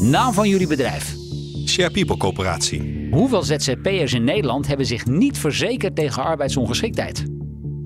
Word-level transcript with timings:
Naam 0.00 0.32
van 0.32 0.48
jullie 0.48 0.66
bedrijf. 0.66 1.14
Share 1.66 1.90
People 1.90 2.16
Coöperatie. 2.16 3.08
Hoeveel 3.10 3.42
ZZP'ers 3.42 4.12
in 4.12 4.24
Nederland 4.24 4.66
hebben 4.66 4.86
zich 4.86 5.06
niet 5.06 5.38
verzekerd 5.38 5.96
tegen 5.96 6.22
arbeidsongeschiktheid? 6.22 7.24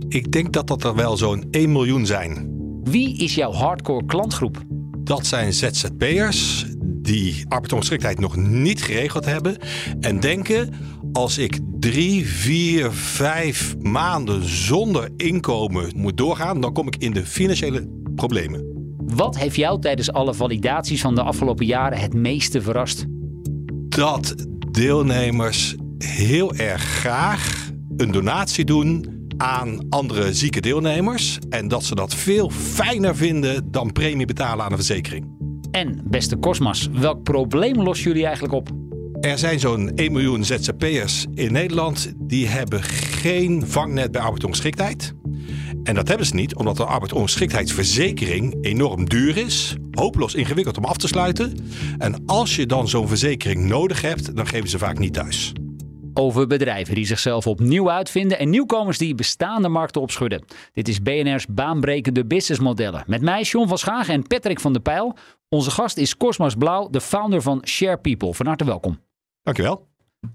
Ik 0.09 0.32
denk 0.32 0.52
dat 0.52 0.66
dat 0.66 0.84
er 0.84 0.95
wel 0.95 1.16
zo'n 1.16 1.48
1 1.50 1.73
miljoen 1.73 2.06
zijn. 2.06 2.52
Wie 2.84 3.18
is 3.18 3.34
jouw 3.34 3.52
hardcore 3.52 4.04
klantgroep? 4.06 4.62
Dat 4.98 5.27
zijn 5.27 5.52
ZZP'ers 5.52 6.66
die 7.02 7.45
arbeidsongeschiktheid 7.48 8.18
nog 8.18 8.37
niet 8.37 8.82
geregeld 8.82 9.24
hebben 9.24 9.56
en 10.01 10.20
denken 10.20 10.74
als 11.12 11.38
ik 11.38 11.59
drie, 11.80 12.26
vier, 12.26 12.92
vijf 12.92 13.76
maanden 13.78 14.48
zonder 14.48 15.10
inkomen 15.16 15.92
moet 15.96 16.16
doorgaan, 16.16 16.60
dan 16.60 16.73
kom 16.73 16.87
ik 16.87 16.96
in 16.96 17.12
de 17.12 17.26
financiële 17.26 17.88
problemen. 18.15 18.73
Wat 19.07 19.39
heeft 19.39 19.57
jou 19.57 19.81
tijdens 19.81 20.13
alle 20.13 20.35
validaties 20.35 21.01
van 21.01 21.15
de 21.15 21.23
afgelopen 21.23 21.67
jaren 21.67 21.99
het 21.99 22.15
meeste 22.15 22.63
verrast? 22.63 23.05
Dat 23.88 24.35
deelnemers 24.71 25.74
heel 25.99 26.55
erg 26.55 26.83
graag 26.83 27.71
een 27.96 28.11
donatie 28.11 28.65
doen 28.65 29.13
aan 29.37 29.87
andere 29.88 30.35
zieke 30.35 30.61
deelnemers. 30.61 31.38
En 31.49 31.69
dat 31.69 31.85
ze 31.85 31.95
dat 31.95 32.15
veel 32.15 32.51
fijner 32.51 33.16
vinden 33.16 33.71
dan 33.71 33.93
premie 33.93 34.27
betalen 34.27 34.65
aan 34.65 34.71
een 34.71 34.77
verzekering. 34.77 35.27
En 35.71 36.01
beste 36.05 36.39
Cosmas, 36.39 36.89
welk 36.93 37.23
probleem 37.23 37.83
lossen 37.83 38.07
jullie 38.07 38.24
eigenlijk 38.24 38.55
op? 38.55 38.71
Er 39.21 39.39
zijn 39.39 39.61
zo'n 39.61 39.91
1 39.95 40.13
miljoen 40.13 40.45
ZZP'ers 40.45 41.27
in 41.35 41.52
Nederland 41.52 42.13
die 42.18 42.46
hebben 42.46 42.83
geen 42.83 43.66
vangnet 43.66 44.13
bij 44.13 44.21
arbeidsongeschiktheid. 44.21 45.15
En 45.85 45.95
dat 45.95 46.09
hebben 46.09 46.27
ze 46.27 46.35
niet 46.35 46.54
omdat 46.54 46.77
de 46.77 46.85
arbeidsongeschiktheidsverzekering 46.85 48.57
enorm 48.60 49.09
duur 49.09 49.37
is, 49.37 49.77
hopeloos 49.90 50.35
ingewikkeld 50.35 50.77
om 50.77 50.85
af 50.85 50.96
te 50.96 51.09
sluiten. 51.09 51.57
En 51.99 52.23
als 52.27 52.57
je 52.57 52.66
dan 52.66 52.88
zo'n 52.88 53.09
verzekering 53.09 53.65
nodig 53.65 54.01
hebt, 54.01 54.37
dan 54.37 54.46
geven 54.46 54.68
ze 54.68 54.79
vaak 54.79 54.99
niet 54.99 55.12
thuis. 55.12 55.52
Over 56.15 56.46
bedrijven 56.46 56.95
die 56.95 57.07
zichzelf 57.07 57.46
opnieuw 57.46 57.90
uitvinden 57.90 58.38
en 58.38 58.51
nieuwkomers 58.51 58.99
die 58.99 59.15
bestaande 59.15 59.68
markten 59.68 60.01
opschudden. 60.01 60.45
Dit 60.73 60.88
is 60.88 61.02
BNR's 61.02 61.46
baanbrekende 61.46 62.24
businessmodellen. 62.27 63.05
Met 63.07 63.23
mij 63.23 63.43
John 63.43 63.68
van 63.68 63.79
Schagen 63.79 64.15
en 64.15 64.27
Patrick 64.27 64.60
van 64.60 64.72
der 64.72 64.82
Pijl. 64.82 65.16
Onze 65.49 65.71
gast 65.71 65.97
is 65.97 66.16
Cosmas 66.16 66.55
Blauw, 66.55 66.88
de 66.91 67.00
founder 67.00 67.43
van 67.43 67.62
Share 67.66 67.99
People. 67.99 68.34
Van 68.34 68.47
harte 68.47 68.65
welkom. 68.65 68.99
Dankjewel. 69.43 69.93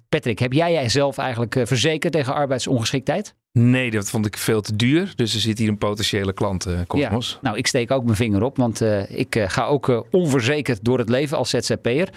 Patrick, 0.09 0.39
heb 0.39 0.53
jij 0.53 0.71
jijzelf 0.71 1.17
eigenlijk 1.17 1.55
eh, 1.55 1.65
verzekerd 1.65 2.13
tegen 2.13 2.33
arbeidsongeschiktheid? 2.33 3.35
Nee, 3.51 3.91
dat 3.91 4.09
vond 4.09 4.25
ik 4.25 4.37
veel 4.37 4.61
te 4.61 4.75
duur. 4.75 5.13
Dus 5.15 5.33
er 5.33 5.39
zit 5.39 5.57
hier 5.57 5.67
een 5.67 5.77
potentiële 5.77 6.33
klant, 6.33 6.67
uh, 6.67 6.79
Cosmos. 6.87 7.31
Ja, 7.31 7.37
nou, 7.41 7.57
ik 7.57 7.67
steek 7.67 7.91
ook 7.91 8.03
mijn 8.03 8.15
vinger 8.15 8.43
op, 8.43 8.57
want 8.57 8.81
uh, 8.81 9.19
ik 9.19 9.35
uh, 9.35 9.49
ga 9.49 9.65
ook 9.65 10.05
onverzekerd 10.11 10.83
door 10.83 10.97
het 10.97 11.09
leven 11.09 11.37
als 11.37 11.49
ZZP'er. 11.49 12.09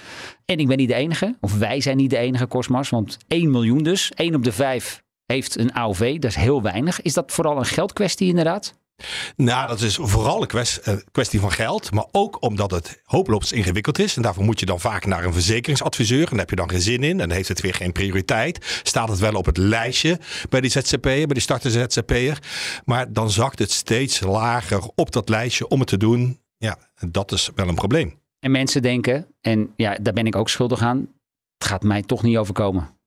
En 0.45 0.59
ik 0.59 0.67
ben 0.67 0.77
niet 0.77 0.89
de 0.89 0.95
enige, 0.95 1.37
of 1.41 1.59
wij 1.59 1.81
zijn 1.81 1.97
niet 1.97 2.11
de 2.11 2.17
enige, 2.17 2.49
Cosmos, 2.49 2.89
want 2.89 3.19
1 3.29 3.51
miljoen 3.51 3.83
dus. 3.83 4.13
1 4.15 4.35
op 4.35 4.45
de 4.45 4.53
5 4.53 5.03
heeft 5.27 5.59
een 5.59 5.73
AOV, 5.73 6.19
dat 6.19 6.31
is 6.31 6.37
heel 6.37 6.63
weinig. 6.63 7.03
Is 7.03 7.13
dat 7.13 7.33
vooral 7.33 7.59
een 7.59 7.65
geldkwestie 7.65 8.29
inderdaad? 8.29 8.75
Nou, 9.37 9.69
dat 9.69 9.81
is 9.81 9.99
vooral 10.01 10.43
een 10.43 10.67
kwestie 11.13 11.41
van 11.41 11.53
geld, 11.53 11.93
maar 11.93 12.07
ook 12.11 12.43
omdat 12.43 12.71
het 12.71 13.01
hopeloos 13.05 13.53
ingewikkeld 13.53 13.99
is. 13.99 14.17
En 14.17 14.23
daarvoor 14.23 14.45
moet 14.45 14.61
je 14.61 14.67
dan 14.67 14.81
vaak 14.81 15.07
naar 15.07 15.25
een 15.25 15.33
verzekeringsadviseur. 15.33 16.21
En 16.21 16.31
daar 16.31 16.39
heb 16.39 16.51
je 16.51 16.57
dan 16.57 16.71
geen 16.71 16.81
zin 16.81 17.03
in. 17.03 17.11
En 17.11 17.29
dan 17.29 17.37
heeft 17.37 17.49
het 17.49 17.61
weer 17.61 17.75
geen 17.75 17.93
prioriteit. 17.93 18.81
Staat 18.83 19.09
het 19.09 19.19
wel 19.19 19.35
op 19.35 19.47
het 19.47 19.57
lijstje 19.57 20.19
bij 20.49 20.61
die 20.61 20.71
ZZP'er, 20.71 21.01
bij 21.01 21.27
die 21.27 21.41
startende 21.41 21.87
ZZP'er. 21.89 22.39
Maar 22.85 23.13
dan 23.13 23.31
zakt 23.31 23.59
het 23.59 23.71
steeds 23.71 24.21
lager 24.21 24.91
op 24.95 25.13
dat 25.13 25.29
lijstje 25.29 25.69
om 25.69 25.79
het 25.79 25.89
te 25.89 25.97
doen. 25.97 26.41
Ja, 26.57 26.79
dat 27.11 27.33
is 27.33 27.51
wel 27.55 27.69
een 27.69 27.75
probleem. 27.75 28.21
En 28.41 28.51
mensen 28.51 28.83
denken, 28.83 29.27
en 29.41 29.73
ja, 29.77 29.99
daar 30.03 30.13
ben 30.13 30.27
ik 30.27 30.37
ook 30.37 30.49
schuldig 30.49 30.81
aan, 30.81 30.99
het 31.59 31.69
gaat 31.69 31.83
mij 31.83 32.03
toch 32.03 32.23
niet 32.23 32.37
overkomen. 32.37 33.01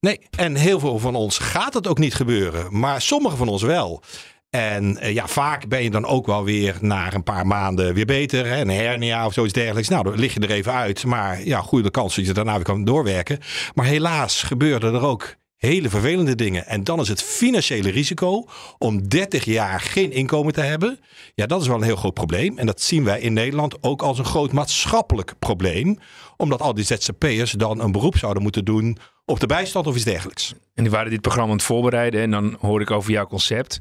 Nee, 0.00 0.20
en 0.30 0.54
heel 0.54 0.80
veel 0.80 0.98
van 0.98 1.14
ons 1.14 1.38
gaat 1.38 1.74
het 1.74 1.86
ook 1.86 1.98
niet 1.98 2.14
gebeuren, 2.14 2.78
maar 2.78 3.00
sommigen 3.00 3.38
van 3.38 3.48
ons 3.48 3.62
wel. 3.62 4.02
En 4.50 4.96
uh, 5.00 5.12
ja, 5.12 5.26
vaak 5.26 5.68
ben 5.68 5.82
je 5.82 5.90
dan 5.90 6.06
ook 6.06 6.26
wel 6.26 6.44
weer 6.44 6.76
na 6.80 7.14
een 7.14 7.22
paar 7.22 7.46
maanden 7.46 7.94
weer 7.94 8.06
beter. 8.06 8.46
Hè? 8.46 8.60
Een 8.60 8.70
hernia 8.70 9.26
of 9.26 9.32
zoiets 9.32 9.52
dergelijks. 9.52 9.88
Nou, 9.88 10.04
dan 10.04 10.18
lig 10.18 10.34
je 10.34 10.40
er 10.40 10.50
even 10.50 10.72
uit. 10.72 11.04
Maar 11.04 11.44
ja, 11.44 11.60
goede 11.60 11.90
kans 11.90 12.16
dat 12.16 12.26
je 12.26 12.32
daarna 12.32 12.54
weer 12.54 12.64
kan 12.64 12.84
doorwerken. 12.84 13.38
Maar 13.74 13.86
helaas 13.86 14.42
gebeurden 14.42 14.94
er 14.94 15.02
ook 15.02 15.34
hele 15.56 15.88
vervelende 15.88 16.34
dingen. 16.34 16.66
En 16.66 16.84
dan 16.84 17.00
is 17.00 17.08
het 17.08 17.22
financiële 17.22 17.90
risico 17.90 18.46
om 18.78 19.08
30 19.08 19.44
jaar 19.44 19.80
geen 19.80 20.12
inkomen 20.12 20.52
te 20.52 20.60
hebben. 20.60 21.00
Ja, 21.34 21.46
dat 21.46 21.60
is 21.60 21.66
wel 21.66 21.76
een 21.76 21.82
heel 21.82 21.96
groot 21.96 22.14
probleem. 22.14 22.58
En 22.58 22.66
dat 22.66 22.80
zien 22.80 23.04
wij 23.04 23.20
in 23.20 23.32
Nederland 23.32 23.82
ook 23.82 24.02
als 24.02 24.18
een 24.18 24.24
groot 24.24 24.52
maatschappelijk 24.52 25.34
probleem. 25.38 25.98
Omdat 26.36 26.60
al 26.60 26.74
die 26.74 26.84
ZZP'ers 26.84 27.52
dan 27.52 27.80
een 27.80 27.92
beroep 27.92 28.16
zouden 28.16 28.42
moeten 28.42 28.64
doen 28.64 28.98
op 29.24 29.40
de 29.40 29.46
bijstand 29.46 29.86
of 29.86 29.94
iets 29.94 30.04
dergelijks. 30.04 30.54
En 30.74 30.82
die 30.82 30.92
waren 30.92 31.10
dit 31.10 31.20
programma 31.20 31.50
aan 31.50 31.56
het 31.56 31.66
voorbereiden. 31.66 32.20
En 32.20 32.30
dan 32.30 32.56
hoor 32.60 32.80
ik 32.80 32.90
over 32.90 33.10
jouw 33.10 33.26
concept. 33.26 33.78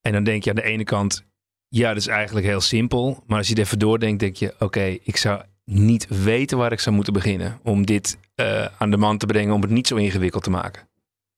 En 0.00 0.12
dan 0.12 0.24
denk 0.24 0.44
je 0.44 0.50
aan 0.50 0.56
de 0.56 0.62
ene 0.62 0.84
kant, 0.84 1.24
ja, 1.68 1.88
dat 1.88 1.96
is 1.96 2.06
eigenlijk 2.06 2.46
heel 2.46 2.60
simpel. 2.60 3.22
Maar 3.26 3.38
als 3.38 3.46
je 3.46 3.52
het 3.52 3.62
even 3.62 3.78
doordenkt, 3.78 4.20
denk 4.20 4.36
je, 4.36 4.54
oké, 4.58 4.96
ik 5.02 5.16
zou 5.16 5.42
niet 5.64 6.06
weten 6.08 6.58
waar 6.58 6.72
ik 6.72 6.80
zou 6.80 6.94
moeten 6.94 7.12
beginnen 7.12 7.58
om 7.62 7.86
dit 7.86 8.18
uh, 8.36 8.66
aan 8.78 8.90
de 8.90 8.96
man 8.96 9.18
te 9.18 9.26
brengen, 9.26 9.54
om 9.54 9.60
het 9.60 9.70
niet 9.70 9.86
zo 9.86 9.96
ingewikkeld 9.96 10.42
te 10.42 10.50
maken. 10.50 10.88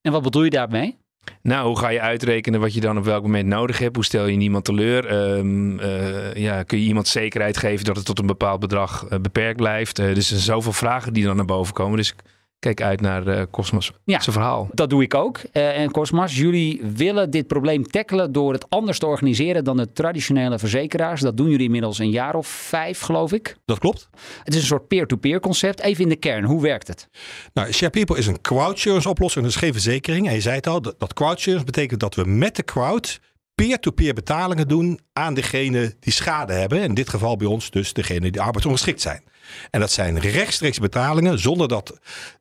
En 0.01 0.13
wat 0.13 0.23
bedoel 0.23 0.45
je 0.45 0.51
daarmee? 0.51 0.97
Nou, 1.43 1.67
hoe 1.67 1.79
ga 1.79 1.89
je 1.89 2.01
uitrekenen 2.01 2.61
wat 2.61 2.75
je 2.75 2.81
dan 2.81 2.99
op 2.99 3.05
welk 3.05 3.23
moment 3.23 3.47
nodig 3.47 3.79
hebt? 3.79 3.95
Hoe 3.95 4.05
stel 4.05 4.27
je 4.27 4.37
niemand 4.37 4.65
teleur? 4.65 5.13
Um, 5.13 5.79
uh, 5.81 6.35
ja, 6.35 6.63
kun 6.63 6.79
je 6.79 6.87
iemand 6.87 7.09
zekerheid 7.09 7.57
geven 7.57 7.85
dat 7.85 7.97
het 7.97 8.05
tot 8.05 8.19
een 8.19 8.27
bepaald 8.27 8.61
bedrag 8.61 9.07
uh, 9.11 9.19
beperkt 9.19 9.57
blijft? 9.57 9.97
dus 9.97 10.17
er 10.17 10.23
zijn 10.23 10.41
zoveel 10.41 10.73
vragen 10.73 11.13
die 11.13 11.25
dan 11.25 11.37
naar 11.37 11.45
boven 11.45 11.75
komen. 11.75 11.97
Dus 11.97 12.15
kijk 12.63 12.83
uit 12.83 13.01
naar 13.01 13.27
uh, 13.27 13.43
Cosmos 13.51 13.93
ja, 14.05 14.21
zijn 14.21 14.35
verhaal. 14.35 14.69
Dat 14.73 14.91
doe 14.91 15.03
ik 15.03 15.15
ook. 15.15 15.41
Uh, 15.53 15.79
en 15.79 15.91
Cosmos, 15.91 16.37
jullie 16.37 16.83
willen 16.95 17.31
dit 17.31 17.47
probleem 17.47 17.87
tackelen 17.87 18.33
door 18.33 18.53
het 18.53 18.71
anders 18.71 18.99
te 18.99 19.07
organiseren 19.07 19.65
dan 19.65 19.77
de 19.77 19.93
traditionele 19.93 20.59
verzekeraars. 20.59 21.21
Dat 21.21 21.37
doen 21.37 21.49
jullie 21.51 21.65
inmiddels 21.65 21.99
een 21.99 22.11
jaar 22.11 22.35
of 22.35 22.47
vijf, 22.47 23.01
geloof 23.01 23.33
ik. 23.33 23.57
Dat 23.65 23.79
klopt. 23.79 24.09
Het 24.45 24.55
is 24.55 24.61
een 24.61 24.67
soort 24.67 24.89
peer-to-peer 24.89 25.41
concept. 25.41 25.81
Even 25.81 26.03
in 26.03 26.09
de 26.09 26.17
kern, 26.17 26.45
hoe 26.45 26.63
werkt 26.63 26.89
het? 26.89 27.09
Nou, 27.53 27.73
Share 27.73 27.91
People 27.91 28.19
is 28.19 28.27
een 28.27 28.41
crowdsurance 28.41 29.09
oplossing, 29.09 29.45
dus 29.45 29.57
geen 29.57 29.73
verzekering. 29.73 30.29
En 30.29 30.35
je 30.35 30.41
zei 30.41 30.57
het 30.57 30.67
al, 30.67 30.83
dat, 30.83 30.95
dat 30.99 31.13
crowdsurance 31.13 31.67
betekent 31.67 32.01
dat 32.01 32.15
we 32.15 32.25
met 32.25 32.57
de 32.57 32.65
crowd 32.65 33.21
peer-to-peer 33.55 34.15
betalingen 34.15 34.69
doen 34.69 35.01
aan 35.13 35.35
degene 35.35 35.95
die 36.01 36.13
schade 36.13 36.53
hebben. 36.53 36.83
In 36.83 36.95
dit 36.95 37.09
geval 37.09 37.37
bij 37.37 37.47
ons 37.47 37.71
dus 37.71 37.93
degene 37.93 38.31
die 38.31 38.41
arbeidsongeschikt 38.41 39.01
zijn. 39.01 39.23
En 39.71 39.81
dat 39.81 39.91
zijn 39.91 40.19
rechtstreeks 40.19 40.79
betalingen 40.79 41.39
zonder 41.39 41.69
dat 41.69 41.99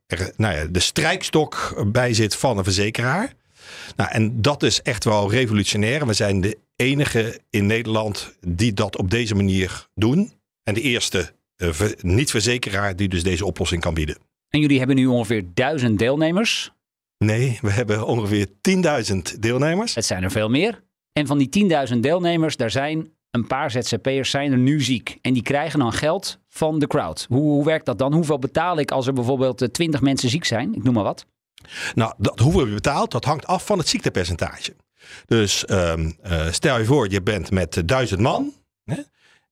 er 0.07 0.31
nou 0.37 0.55
ja, 0.55 0.65
de 0.65 0.79
strijkstok 0.79 1.83
bij 1.91 2.13
zit 2.13 2.35
van 2.35 2.57
een 2.57 2.63
verzekeraar. 2.63 3.33
Nou, 3.95 4.11
en 4.11 4.41
dat 4.41 4.63
is 4.63 4.81
echt 4.81 5.03
wel 5.03 5.31
revolutionair. 5.31 6.07
We 6.07 6.13
zijn 6.13 6.41
de 6.41 6.57
enige 6.75 7.39
in 7.49 7.65
Nederland 7.65 8.33
die 8.47 8.73
dat 8.73 8.97
op 8.97 9.11
deze 9.11 9.35
manier 9.35 9.87
doen. 9.95 10.31
En 10.63 10.73
de 10.73 10.81
eerste 10.81 11.33
uh, 11.57 11.69
niet-verzekeraar 12.01 12.95
die 12.95 13.07
dus 13.07 13.23
deze 13.23 13.45
oplossing 13.45 13.81
kan 13.81 13.93
bieden. 13.93 14.17
En 14.49 14.59
jullie 14.59 14.77
hebben 14.77 14.95
nu 14.95 15.05
ongeveer 15.05 15.43
duizend 15.53 15.99
deelnemers? 15.99 16.71
Nee, 17.17 17.59
we 17.61 17.71
hebben 17.71 18.05
ongeveer 18.05 18.47
10.000 18.47 19.39
deelnemers. 19.39 19.95
Het 19.95 20.05
zijn 20.05 20.23
er 20.23 20.31
veel 20.31 20.49
meer. 20.49 20.83
En 21.13 21.27
van 21.27 21.37
die 21.37 21.69
10.000 21.93 21.97
deelnemers, 21.99 22.57
daar 22.57 22.71
zijn 22.71 23.11
een 23.31 23.47
paar 23.47 23.71
ZZP'ers 23.71 24.29
zijn 24.29 24.51
er 24.51 24.57
nu 24.57 24.81
ziek. 24.81 25.17
En 25.21 25.33
die 25.33 25.43
krijgen 25.43 25.79
dan 25.79 25.93
geld 25.93 26.39
van 26.53 26.79
de 26.79 26.87
crowd. 26.87 27.25
Hoe, 27.29 27.39
hoe 27.41 27.65
werkt 27.65 27.85
dat 27.85 27.97
dan? 27.97 28.13
Hoeveel 28.13 28.39
betaal 28.39 28.77
ik 28.77 28.91
als 28.91 29.07
er 29.07 29.13
bijvoorbeeld 29.13 29.73
20 29.73 29.99
eh, 29.99 30.05
mensen 30.05 30.29
ziek 30.29 30.45
zijn? 30.45 30.75
Ik 30.75 30.83
noem 30.83 30.93
maar 30.93 31.03
wat. 31.03 31.25
Nou, 31.93 32.13
dat, 32.17 32.39
hoeveel 32.39 32.67
je 32.67 32.73
betaalt, 32.73 33.11
dat 33.11 33.25
hangt 33.25 33.47
af 33.47 33.65
van 33.65 33.77
het 33.77 33.87
ziektepercentage. 33.87 34.75
Dus 35.25 35.69
um, 35.69 36.17
uh, 36.23 36.51
stel 36.51 36.77
je 36.77 36.85
voor, 36.85 37.09
je 37.09 37.21
bent 37.21 37.51
met 37.51 37.81
duizend 37.85 38.21
man. 38.21 38.53
Hè? 38.83 38.95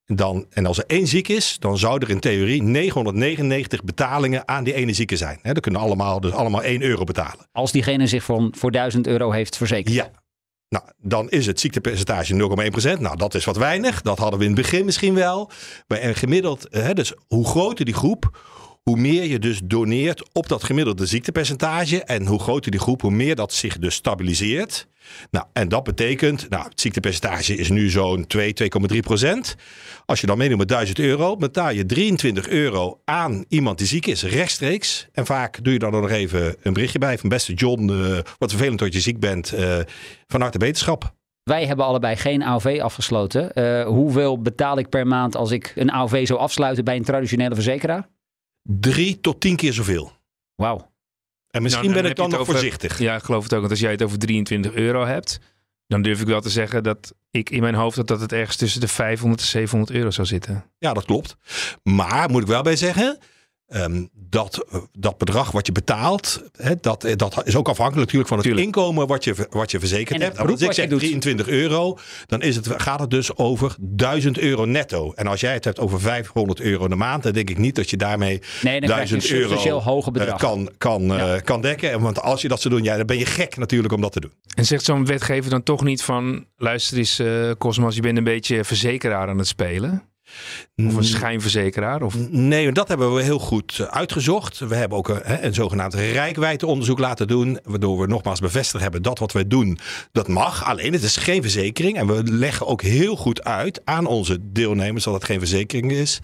Dan, 0.06 0.46
en 0.50 0.66
als 0.66 0.78
er 0.78 0.84
één 0.88 1.08
ziek 1.08 1.28
is, 1.28 1.58
dan 1.60 1.78
zou 1.78 2.02
er 2.02 2.10
in 2.10 2.20
theorie 2.20 2.64
999 2.64 3.84
betalingen 3.84 4.48
aan 4.48 4.64
die 4.64 4.74
ene 4.74 4.94
zieke 4.94 5.18
zijn. 5.18 5.40
Hè? 5.42 5.54
Dan 5.54 5.62
kunnen 5.62 5.82
allemaal, 5.82 6.20
dus 6.20 6.32
allemaal 6.32 6.64
1 6.64 6.82
euro 6.82 7.04
betalen. 7.04 7.48
Als 7.52 7.72
diegene 7.72 8.08
zich 8.08 8.24
voor, 8.24 8.48
voor 8.52 8.72
1000 8.72 9.08
euro 9.08 9.32
heeft 9.32 9.58
verzekerd. 9.58 9.96
Ja, 9.96 10.12
Nou, 10.70 10.84
dan 10.98 11.30
is 11.30 11.46
het 11.46 11.60
ziektepercentage 11.60 12.34
0,1%. 12.98 13.00
Nou, 13.00 13.18
dat 13.18 13.36
is 13.36 13.46
wat 13.46 13.58
weinig. 13.58 14.02
Dat 14.02 14.18
hadden 14.18 14.40
we 14.40 14.46
in 14.46 14.52
het 14.52 14.62
begin 14.62 14.86
misschien 14.86 15.14
wel. 15.14 15.52
Maar 15.88 16.16
gemiddeld, 16.16 16.68
hè, 16.70 16.94
dus 16.94 17.14
hoe 17.28 17.48
groter 17.48 17.86
die 17.86 17.94
groep, 17.94 18.40
hoe 18.84 18.98
meer 18.98 19.24
je 19.24 19.40
dus 19.40 19.62
doneert 19.64 20.34
op 20.34 20.48
dat 20.48 20.64
gemiddelde 20.64 21.06
ziektepercentage. 21.06 22.04
En 22.04 22.26
hoe 22.26 22.40
groter 22.40 22.72
die 22.72 22.80
groep, 22.80 23.02
hoe 23.02 23.12
meer 23.12 23.36
dat 23.36 23.54
zich 23.54 23.78
dus 23.80 23.96
stabiliseert. 23.96 24.88
Nou, 25.32 25.46
en 25.54 25.70
dat 25.70 25.84
betekent, 25.84 26.50
nou, 26.50 26.64
het 26.70 26.82
ziektepercentage 26.82 27.56
is 27.56 27.70
nu 27.70 27.90
zo'n 27.90 28.28
2, 28.28 28.54
2,3 28.92 29.00
procent. 29.00 29.56
Als 30.06 30.22
je 30.22 30.28
dan 30.28 30.38
meedoet 30.38 30.58
met 30.58 30.68
1000 30.68 31.00
euro, 31.00 31.36
betaal 31.36 31.72
je 31.72 31.86
23 31.86 32.48
euro 32.48 33.02
aan 33.06 33.46
iemand 33.48 33.78
die 33.78 33.88
ziek 33.88 34.06
is, 34.06 34.24
rechtstreeks. 34.24 35.08
En 35.12 35.26
vaak 35.26 35.64
doe 35.64 35.74
je 35.74 35.80
dan 35.80 35.92
nog 35.92 36.10
even 36.10 36.56
een 36.62 36.74
berichtje 36.74 37.00
bij 37.00 37.18
van 37.18 37.30
beste 37.30 37.54
John, 37.54 37.90
uh, 37.90 38.18
wat 38.38 38.50
vervelend 38.50 38.80
dat 38.80 38.94
je 38.94 39.00
ziek 39.00 39.20
bent, 39.20 39.54
uh, 39.54 39.78
van 40.28 40.42
harte 40.42 40.58
wetenschap. 40.58 41.14
Wij 41.44 41.66
hebben 41.66 41.86
allebei 41.86 42.16
geen 42.16 42.44
AOV 42.44 42.80
afgesloten. 42.82 43.52
Uh, 43.54 43.86
hoeveel 43.86 44.42
betaal 44.42 44.78
ik 44.78 44.90
per 44.90 45.08
maand 45.08 45.36
als 45.36 45.52
ik 45.52 45.74
een 45.76 45.92
AOV 45.92 46.28
zou 46.28 46.40
afsluiten 46.40 46.84
bij 46.84 46.96
een 46.96 47.04
traditionele 47.04 47.56
verzekeraar? 47.56 48.08
Drie 48.64 49.20
tot 49.20 49.42
tien 49.42 49.56
keer 49.56 49.74
zoveel. 49.74 50.12
Wauw. 50.56 50.92
En 51.52 51.62
misschien 51.62 51.90
Nou, 51.90 51.94
ben 51.94 52.04
dan 52.04 52.12
ik 52.12 52.18
dan 52.18 52.30
nog 52.30 52.40
over- 52.40 52.54
voorzichtig. 52.54 53.00
Ja, 53.00 53.16
ik 53.16 53.24
geloof 53.24 53.44
het 53.44 53.54
ook. 53.54 53.60
Want 53.60 53.72
als 53.72 53.80
jij 53.80 53.92
het 53.92 54.04
over 54.04 54.20
23 54.20 54.74
euro 54.74 55.06
hebt, 55.06 55.40
dan 55.88 56.02
durf 56.02 56.22
ik 56.22 56.28
wel 56.28 56.42
te 56.42 56.50
zeggen 56.50 56.84
dat 56.84 57.14
ik 57.32 57.50
in 57.50 57.62
mijn 57.62 57.76
hoofd 57.76 57.96
dat, 57.96 58.08
dat 58.08 58.20
het 58.22 58.32
ergens 58.32 58.56
tussen 58.58 58.82
de 58.82 58.88
500 58.88 59.42
en 59.42 59.48
700 59.48 59.92
euro 59.98 60.12
zou 60.12 60.28
zitten. 60.28 60.66
Ja, 60.78 60.94
dat 60.94 61.06
klopt. 61.06 61.36
Maar 61.84 62.30
moet 62.30 62.42
ik 62.42 62.48
wel 62.48 62.62
bij 62.62 62.76
zeggen. 62.76 63.18
Ehm, 63.70 64.06
dat, 64.30 64.66
dat 64.92 65.18
bedrag 65.18 65.52
wat 65.52 65.66
je 65.66 65.72
betaalt, 65.72 66.44
hè, 66.58 66.74
dat, 66.82 67.04
eh, 67.04 67.16
dat 67.16 67.42
is 67.48 67.56
ook 67.56 67.70
afhankelijk 67.70 68.06
natuurlijk 68.06 68.30
van 68.30 68.38
het 68.38 68.46
Tuurlijk. 68.46 68.66
inkomen 68.66 69.08
wat 69.08 69.24
je, 69.24 69.48
wat 69.50 69.72
je 69.72 69.80
verzekerd 69.80 70.22
hebt. 70.22 70.38
Nou, 70.38 70.52
als 70.52 70.62
ik 70.62 70.68
je 70.68 70.74
zeg 70.74 70.88
doet. 70.88 71.00
23 71.00 71.48
euro, 71.48 71.98
dan 72.26 72.42
is 72.42 72.56
het, 72.56 72.68
gaat 72.78 73.00
het 73.00 73.10
dus 73.10 73.38
over 73.38 73.76
1000 73.80 74.38
euro 74.38 74.66
netto. 74.66 75.14
En 75.14 75.28
als 75.28 75.40
jij 75.40 75.54
het 75.54 75.64
hebt 75.64 75.80
over 75.80 76.00
500 76.00 76.60
euro 76.60 76.84
in 76.84 76.90
de 76.90 76.96
maand, 76.96 77.24
dan 77.24 77.32
denk 77.32 77.50
ik 77.50 77.58
niet 77.58 77.76
dat 77.76 77.90
je 77.90 77.98
daarmee 77.98 78.42
Nee, 78.62 78.80
dan 78.80 78.90
krijg 78.90 79.10
je 79.10 79.18
1000 79.18 79.32
een 79.32 79.68
euro 79.68 79.80
hoge 79.80 80.08
eh, 80.08 80.14
bedrag. 80.14 80.40
kan, 80.40 80.70
kan, 80.78 81.14
eh, 81.14 81.42
kan 81.44 81.62
dekken. 81.62 81.92
En 81.92 82.02
Want 82.02 82.22
als 82.22 82.42
je 82.42 82.48
dat 82.48 82.62
zou 82.62 82.74
doen, 82.74 82.84
ja, 82.84 82.98
dan 82.98 83.06
ben 83.06 83.18
je 83.18 83.26
gek 83.26 83.58
natuurlijk 83.58 83.94
om 83.94 84.02
dat 84.02 84.12
te 84.12 84.20
doen. 84.20 84.32
En 84.56 84.66
zegt 84.66 84.84
zo'n 84.84 85.06
wetgever 85.06 85.50
dan 85.50 85.64
toch 85.64 85.84
niet 85.84 86.04
van, 86.04 86.46
luister 86.58 86.98
eens 86.98 87.22
Cosmos, 87.58 87.96
je 87.96 88.02
bent 88.02 88.18
een 88.18 88.24
beetje 88.24 88.64
verzekeraar 88.64 89.28
aan 89.28 89.38
het 89.38 89.48
spelen? 89.48 90.04
Of 90.76 90.96
een 90.96 91.04
schijnverzekeraar? 91.04 92.02
Of... 92.02 92.16
Nee, 92.30 92.72
dat 92.72 92.88
hebben 92.88 93.14
we 93.14 93.22
heel 93.24 93.40
goed 93.40 93.80
eh, 93.80 93.88
uitgezocht. 93.88 94.60
We 94.60 94.76
hebben 94.76 94.98
ook 94.98 95.10
een, 95.10 95.22
hè, 95.24 95.42
een 95.42 95.54
zogenaamd 95.54 95.94
rijkwijdeonderzoek 95.94 97.00
laten 97.00 97.28
doen. 97.28 97.60
Waardoor 97.64 98.00
we 98.00 98.08
nogmaals 98.08 98.40
bevestigd 98.40 98.84
hebben 98.84 99.02
dat 99.02 99.20
wat 99.20 99.32
wij 99.32 99.48
doen, 99.48 99.80
dat 100.12 100.28
mag. 100.28 100.66
Alleen 100.66 100.94
het 100.94 101.04
is 101.04 101.18
geen 101.18 101.42
verzekering. 101.42 101.98
En 101.98 102.08
we 102.08 102.24
leggen 102.24 102.68
ook 102.68 102.82
heel 102.82 103.16
goed 103.16 103.44
uit 103.44 103.82
aan 103.84 104.06
onze 104.06 104.38
deelnemers 104.42 105.04
dat 105.04 105.14
het 105.14 105.24
geen 105.24 105.40
verzekering 105.40 105.92
is. 105.92 106.20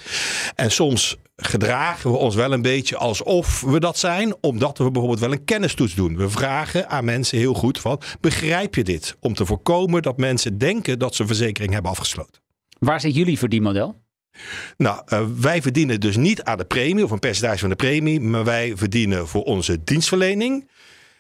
En 0.56 0.72
soms 0.72 1.18
gedragen 1.36 2.12
we 2.12 2.18
ons 2.18 2.36
wel 2.36 2.54
een 2.54 2.62
beetje 2.62 2.98
alsof 2.98 3.62
we 3.62 3.80
dat 3.80 3.98
zijn. 3.98 4.36
Omdat 4.42 4.78
we 4.78 4.92
bijvoorbeeld 4.92 5.20
wel 5.20 5.32
een 5.32 5.46
kennistoets 5.46 5.96
doen. 5.96 6.18
We 6.18 6.30
vragen 6.30 6.90
aan 6.90 7.06
mensen 7.06 7.38
heel 7.38 7.54
goed 7.54 7.80
van, 7.80 8.02
begrijp 8.20 8.76
je 8.76 8.84
dit? 8.84 9.16
Om 9.20 9.34
te 9.34 9.46
voorkomen 9.46 10.02
dat 10.02 10.18
mensen 10.18 10.58
denken 10.58 11.00
dat 11.00 11.16
ze 11.16 11.22
een 11.22 11.28
verzekering 11.28 11.74
hebben 11.74 11.92
afgesloten. 11.92 12.45
Waar 12.86 13.00
zit 13.00 13.16
jullie 13.16 13.40
voor 13.40 13.50
die 13.50 13.62
model? 13.62 14.04
Nou, 14.78 15.02
eh, 15.06 15.26
wij 15.40 15.62
verdienen 15.62 16.00
dus 16.00 16.18
niet 16.18 16.44
aan 16.44 16.58
de 16.58 16.66
premie 16.66 17.04
of 17.04 17.12
een 17.12 17.20
percentage 17.20 17.60
van 17.60 17.70
de 17.70 17.76
premie, 17.76 18.22
maar 18.22 18.44
wij 18.44 18.74
verdienen 18.76 19.28
voor 19.28 19.44
onze 19.44 19.84
dienstverlening. 19.84 20.70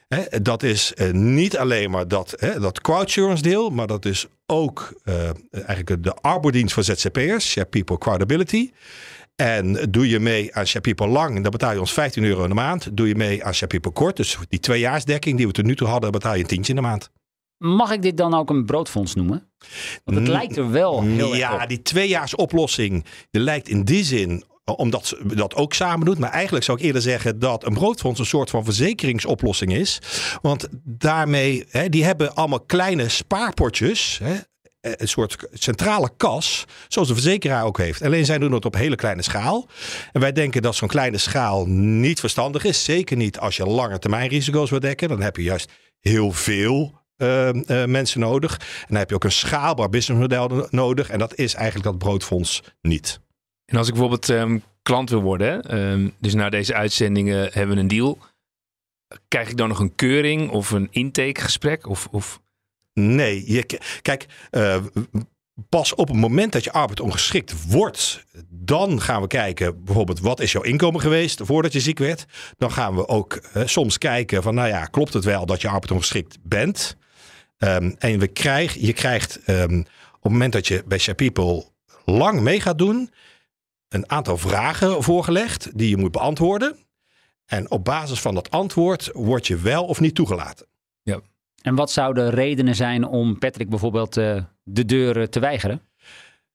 Hè, 0.08 0.42
dat 0.42 0.64
is 0.64 0.94
eh, 0.94 1.12
niet 1.12 1.58
alleen 1.58 1.92
maar 1.92 2.08
dat, 2.08 2.34
hè, 2.38 2.60
dat 2.60 2.82
crowdsurance 2.82 3.44
deel, 3.44 3.70
maar 3.70 3.88
dat 3.88 4.06
is 4.06 4.28
ook 4.46 5.00
eh, 5.04 5.30
eigenlijk 5.52 6.04
de 6.04 6.14
arbodienst 6.14 6.74
voor 6.74 6.84
ZZP'ers, 6.84 7.50
Share 7.50 7.68
People 7.68 7.98
Crowdability. 7.98 8.72
En 9.36 9.92
doe 9.92 10.10
je 10.10 10.20
mee 10.20 10.56
aan 10.56 10.68
Share 10.68 10.82
People 10.82 11.08
lang, 11.08 11.42
dan 11.42 11.52
betaal 11.52 11.74
je 11.74 11.80
ons 11.80 11.94
15 11.94 12.24
euro 12.24 12.44
in 12.44 12.50
de 12.50 12.56
maand. 12.56 12.98
Doe 12.98 13.08
je 13.08 13.16
mee 13.16 13.44
aan 13.44 13.54
Share 13.54 13.68
People 13.68 13.92
kort, 13.92 14.16
dus 14.16 14.38
die 14.50 14.60
tweejaarsdekking 14.60 15.38
die 15.38 15.48
we 15.48 15.54
tot 15.54 15.66
nu 15.66 15.76
toe 15.76 15.88
hadden, 15.88 16.12
betaal 16.12 16.34
je 16.34 16.42
een 16.42 16.48
tientje 16.48 16.74
in 16.74 16.82
de 16.82 16.88
maand. 16.88 17.12
Mag 17.58 17.92
ik 17.92 18.02
dit 18.02 18.18
dan 18.18 18.34
ook 18.34 18.50
een 18.50 18.66
broodfonds 18.66 19.16
noemen? 19.16 19.50
Want 20.04 20.18
het 20.18 20.28
lijkt 20.28 20.58
er 20.58 20.72
wel 20.72 21.02
heel 21.02 21.30
erg 21.30 21.38
ja, 21.38 21.62
op. 21.62 21.70
die 21.70 21.82
tweejaarsoplossing 21.82 23.06
die 23.32 23.42
lijkt 23.42 23.70
in 23.70 23.84
die 23.84 24.04
zin 24.04 24.44
omdat 24.66 25.08
ze 25.08 25.36
dat 25.36 25.56
ook 25.56 25.74
samen 25.74 26.06
doet. 26.06 26.18
Maar 26.18 26.32
eigenlijk 26.32 26.66
zou 26.66 26.78
ik 26.78 26.84
eerder 26.84 27.02
zeggen 27.02 27.40
dat 27.40 27.66
een 27.66 27.74
broodfonds 27.74 28.20
een 28.20 28.26
soort 28.26 28.50
van 28.50 28.64
verzekeringsoplossing 28.64 29.74
is. 29.74 30.00
Want 30.42 30.68
daarmee, 30.84 31.66
hè, 31.70 31.90
die 31.90 32.04
hebben 32.04 32.36
allemaal 32.36 32.62
kleine 32.62 33.10
spaarpotjes. 33.10 34.20
Hè, 34.24 34.36
een 34.82 35.08
soort 35.08 35.38
centrale 35.54 36.10
kas, 36.18 36.66
zoals 36.88 37.08
de 37.08 37.14
verzekeraar 37.14 37.64
ook 37.64 37.78
heeft. 37.78 38.02
Alleen 38.02 38.26
zij 38.26 38.38
doen 38.38 38.52
het 38.52 38.66
op 38.66 38.76
hele 38.76 38.96
kleine 38.96 39.22
schaal. 39.22 39.68
En 40.12 40.22
wij 40.22 40.32
denken 40.32 40.62
dat 40.62 40.76
zo'n 40.76 40.88
kleine 40.88 41.18
schaal 41.18 41.66
niet 41.68 42.20
verstandig 42.20 42.64
is. 42.64 42.84
Zeker 42.84 43.18
niet 43.18 43.40
als 43.40 43.56
je 43.56 43.66
lange 43.66 44.00
termijn 44.00 44.30
risico's 44.30 44.70
wil 44.70 44.80
dekken. 44.80 45.10
Dan 45.10 45.22
heb 45.22 45.36
je 45.36 45.44
juist 45.44 45.72
heel 46.00 46.32
veel 46.32 47.02
eh, 47.18 47.82
eh, 47.82 47.90
mensen 47.90 48.20
nodig. 48.20 48.58
En 48.58 48.86
dan 48.88 48.98
heb 48.98 49.10
je 49.10 49.16
ook 49.16 49.24
een 49.24 49.32
schaalbaar 49.32 49.90
businessmodel 49.90 50.48
no- 50.48 50.68
nodig. 50.70 51.10
En 51.10 51.20
dat 51.20 51.36
is 51.36 51.54
eigenlijk 51.54 51.86
dat 51.86 51.98
broodfonds 51.98 52.64
niet. 52.82 53.20
En 53.66 53.78
als 53.78 53.88
ik 53.88 53.94
bijvoorbeeld 53.94 54.30
ehm, 54.30 54.60
klant 54.82 55.10
wil 55.10 55.22
worden, 55.22 55.62
ehm, 55.62 56.10
dus 56.20 56.34
na 56.34 56.50
deze 56.50 56.74
uitzendingen 56.74 57.50
hebben 57.54 57.76
we 57.76 57.82
een 57.82 57.88
deal. 57.88 58.18
Krijg 59.28 59.50
ik 59.50 59.58
dan 59.58 59.68
nog 59.68 59.80
een 59.80 59.96
keuring 59.96 60.50
of 60.50 60.72
een 60.72 60.88
intakegesprek? 60.92 61.88
Of, 61.88 62.08
of... 62.12 62.42
Nee, 62.94 63.52
je, 63.52 63.80
kijk, 64.02 64.26
eh, 64.50 64.78
pas 65.70 65.96
op 65.96 66.08
het 66.08 66.18
moment 66.18 66.52
dat 66.52 66.64
je 66.64 66.72
arbeidsongeschikt 66.72 67.68
wordt, 67.68 68.26
dan 68.50 69.02
gaan 69.02 69.22
we 69.22 69.28
kijken, 69.28 69.84
bijvoorbeeld, 69.84 70.20
wat 70.20 70.40
is 70.40 70.52
jouw 70.52 70.62
inkomen 70.62 71.02
geweest 71.02 71.42
voordat 71.44 71.74
je 71.74 71.80
ziek 71.80 72.00
werd? 72.00 72.26
Dan 72.58 72.72
gaan 72.72 72.96
we 72.96 73.08
ook 73.08 73.34
eh, 73.34 73.66
soms 73.66 73.98
kijken 73.98 74.44
van, 74.44 74.56
nou 74.56 74.68
ja, 74.68 74.86
klopt 74.86 75.14
het 75.14 75.24
wel 75.24 75.46
dat 75.46 75.62
je 75.62 75.68
arbeidsongeschikt 75.68 76.38
bent? 76.44 76.98
Ehm, 77.58 77.92
en 77.98 78.20
we 78.20 78.28
krijg, 78.28 78.74
je 78.74 78.94
krijgt 78.94 79.44
ehm, 79.44 79.80
op 79.80 80.24
het 80.24 80.32
moment 80.32 80.54
dat 80.54 80.68
je 80.68 80.84
bij 80.86 80.98
Share 80.98 81.16
People 81.16 81.66
lang 82.06 82.42
mee 82.42 82.62
gaat 82.62 82.78
doen, 82.78 83.10
een 83.90 84.10
aantal 84.10 84.38
vragen 84.38 85.04
voorgelegd 85.04 85.78
die 85.78 85.90
je 85.90 85.98
moet 85.98 86.12
beantwoorden. 86.12 86.78
En 87.46 87.72
op 87.72 87.86
basis 87.86 88.20
van 88.20 88.36
dat 88.36 88.52
antwoord 88.52 89.10
word 89.14 89.48
je 89.48 89.58
wel 89.58 89.86
of 89.86 90.00
niet 90.00 90.16
toegelaten. 90.16 90.66
En 91.62 91.76
wat 91.76 91.92
zouden 91.92 92.30
redenen 92.30 92.76
zijn 92.76 93.06
om 93.06 93.40
Patrick 93.40 93.70
bijvoorbeeld 93.70 94.18
eh, 94.18 94.44
de 94.64 94.86
deur 94.86 95.30
te 95.30 95.40
weigeren? 95.40 95.82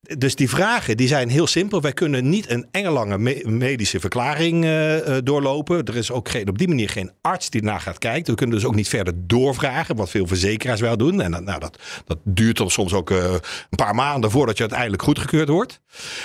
Dus 0.01 0.35
die 0.35 0.49
vragen 0.49 0.97
die 0.97 1.07
zijn 1.07 1.29
heel 1.29 1.47
simpel. 1.47 1.81
Wij 1.81 1.93
kunnen 1.93 2.29
niet 2.29 2.49
een 2.49 2.67
engelange 2.71 3.17
me- 3.17 3.41
medische 3.45 3.99
verklaring 3.99 4.63
eh, 4.63 5.17
eh, 5.17 5.23
doorlopen. 5.23 5.83
Er 5.83 5.95
is 5.95 6.11
ook 6.11 6.29
geen, 6.29 6.49
op 6.49 6.57
die 6.57 6.67
manier 6.67 6.89
geen 6.89 7.11
arts 7.21 7.49
die 7.49 7.61
ernaar 7.61 7.79
gaat 7.79 7.97
kijken. 7.97 8.31
We 8.31 8.37
kunnen 8.37 8.55
dus 8.55 8.65
ook 8.65 8.75
niet 8.75 8.87
verder 8.87 9.13
doorvragen, 9.17 9.95
wat 9.95 10.09
veel 10.09 10.27
verzekeraars 10.27 10.79
wel 10.79 10.97
doen. 10.97 11.21
En 11.21 11.31
dat, 11.31 11.43
nou, 11.43 11.59
dat, 11.59 11.79
dat 12.05 12.17
duurt 12.23 12.57
dan 12.57 12.69
soms 12.71 12.93
ook 12.93 13.11
eh, 13.11 13.31
een 13.33 13.75
paar 13.75 13.95
maanden 13.95 14.31
voordat 14.31 14.55
je 14.55 14.63
uiteindelijk 14.63 15.03
goedgekeurd 15.03 15.49
wordt. 15.49 15.81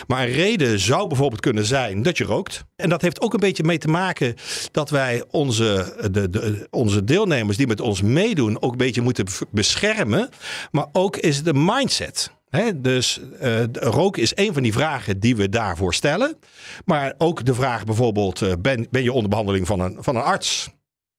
Maar 0.06 0.22
een 0.22 0.32
reden 0.32 0.78
zou 0.78 1.08
bijvoorbeeld 1.08 1.40
kunnen 1.40 1.64
zijn 1.64 2.02
dat 2.02 2.18
je 2.18 2.24
rookt. 2.24 2.64
En 2.76 2.88
dat 2.88 3.02
heeft 3.02 3.20
ook 3.20 3.34
een 3.34 3.40
beetje 3.40 3.64
mee 3.64 3.78
te 3.78 3.88
maken 3.88 4.34
dat 4.72 4.90
wij 4.90 5.24
onze, 5.30 5.96
de, 6.10 6.30
de, 6.30 6.66
onze 6.70 7.04
deelnemers 7.04 7.56
die 7.56 7.66
met 7.66 7.80
ons 7.80 8.02
meedoen 8.02 8.62
ook 8.62 8.72
een 8.72 8.78
beetje 8.78 9.02
moeten 9.02 9.26
beschermen. 9.50 10.28
Maar 10.70 10.86
ook 10.92 11.16
is 11.16 11.40
een 11.44 11.64
mindset. 11.64 12.34
Hè, 12.56 12.80
dus 12.80 13.20
eh, 13.20 13.40
de- 13.70 13.80
roken 13.80 14.22
is 14.22 14.32
een 14.34 14.52
van 14.52 14.62
die 14.62 14.72
vragen 14.72 15.20
die 15.20 15.36
we 15.36 15.48
daarvoor 15.48 15.94
stellen. 15.94 16.36
Maar 16.84 17.14
ook 17.18 17.44
de 17.44 17.54
vraag 17.54 17.84
bijvoorbeeld, 17.84 18.42
eh, 18.42 18.52
ben, 18.60 18.86
ben 18.90 19.02
je 19.02 19.12
onder 19.12 19.28
behandeling 19.30 19.66
van 19.66 19.80
een, 19.80 19.96
van 20.00 20.16
een 20.16 20.22
arts? 20.22 20.70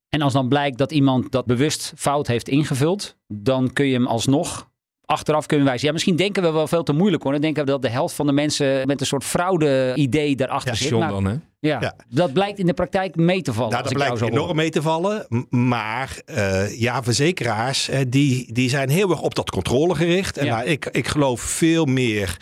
En 0.09 0.21
als 0.21 0.33
dan 0.33 0.47
blijkt 0.47 0.77
dat 0.77 0.91
iemand 0.91 1.31
dat 1.31 1.45
bewust 1.45 1.93
fout 1.95 2.27
heeft 2.27 2.49
ingevuld, 2.49 3.17
dan 3.27 3.73
kun 3.73 3.85
je 3.85 3.93
hem 3.93 4.07
alsnog 4.07 4.69
achteraf 5.05 5.45
kunnen 5.45 5.65
wijzen. 5.65 5.87
Ja, 5.87 5.93
misschien 5.93 6.15
denken 6.15 6.43
we 6.43 6.51
wel 6.51 6.67
veel 6.67 6.83
te 6.83 6.93
moeilijk 6.93 7.23
hoor. 7.23 7.31
Dan 7.31 7.41
denken 7.41 7.65
we 7.65 7.71
dat 7.71 7.81
de 7.81 7.89
helft 7.89 8.15
van 8.15 8.25
de 8.25 8.31
mensen 8.31 8.87
met 8.87 8.99
een 9.01 9.05
soort 9.07 9.23
fraude-idee 9.23 10.35
daarachter 10.35 10.71
Ja, 10.71 10.77
zit. 10.77 10.91
Maar 10.91 11.09
dan, 11.09 11.25
hè? 11.25 11.35
Ja, 11.59 11.77
Ja. 11.81 11.95
dat 12.09 12.33
blijkt 12.33 12.59
in 12.59 12.65
de 12.65 12.73
praktijk 12.73 13.15
mee 13.15 13.41
te 13.41 13.53
vallen. 13.53 13.71
Nou, 13.71 13.83
dat 13.83 13.93
blijkt 13.93 14.21
enorm 14.21 14.45
hoor. 14.45 14.55
mee 14.55 14.69
te 14.69 14.81
vallen. 14.81 15.25
Maar 15.49 16.21
eh, 16.25 16.79
ja, 16.79 17.03
verzekeraars 17.03 17.89
eh, 17.89 17.99
die, 18.07 18.53
die 18.53 18.69
zijn 18.69 18.89
heel 18.89 19.09
erg 19.09 19.21
op 19.21 19.35
dat 19.35 19.49
controle 19.49 19.95
gericht. 19.95 20.37
En 20.37 20.45
Ja. 20.45 20.55
nou, 20.55 20.67
ik, 20.67 20.85
ik 20.85 21.07
geloof 21.07 21.41
veel 21.41 21.85
meer 21.85 22.37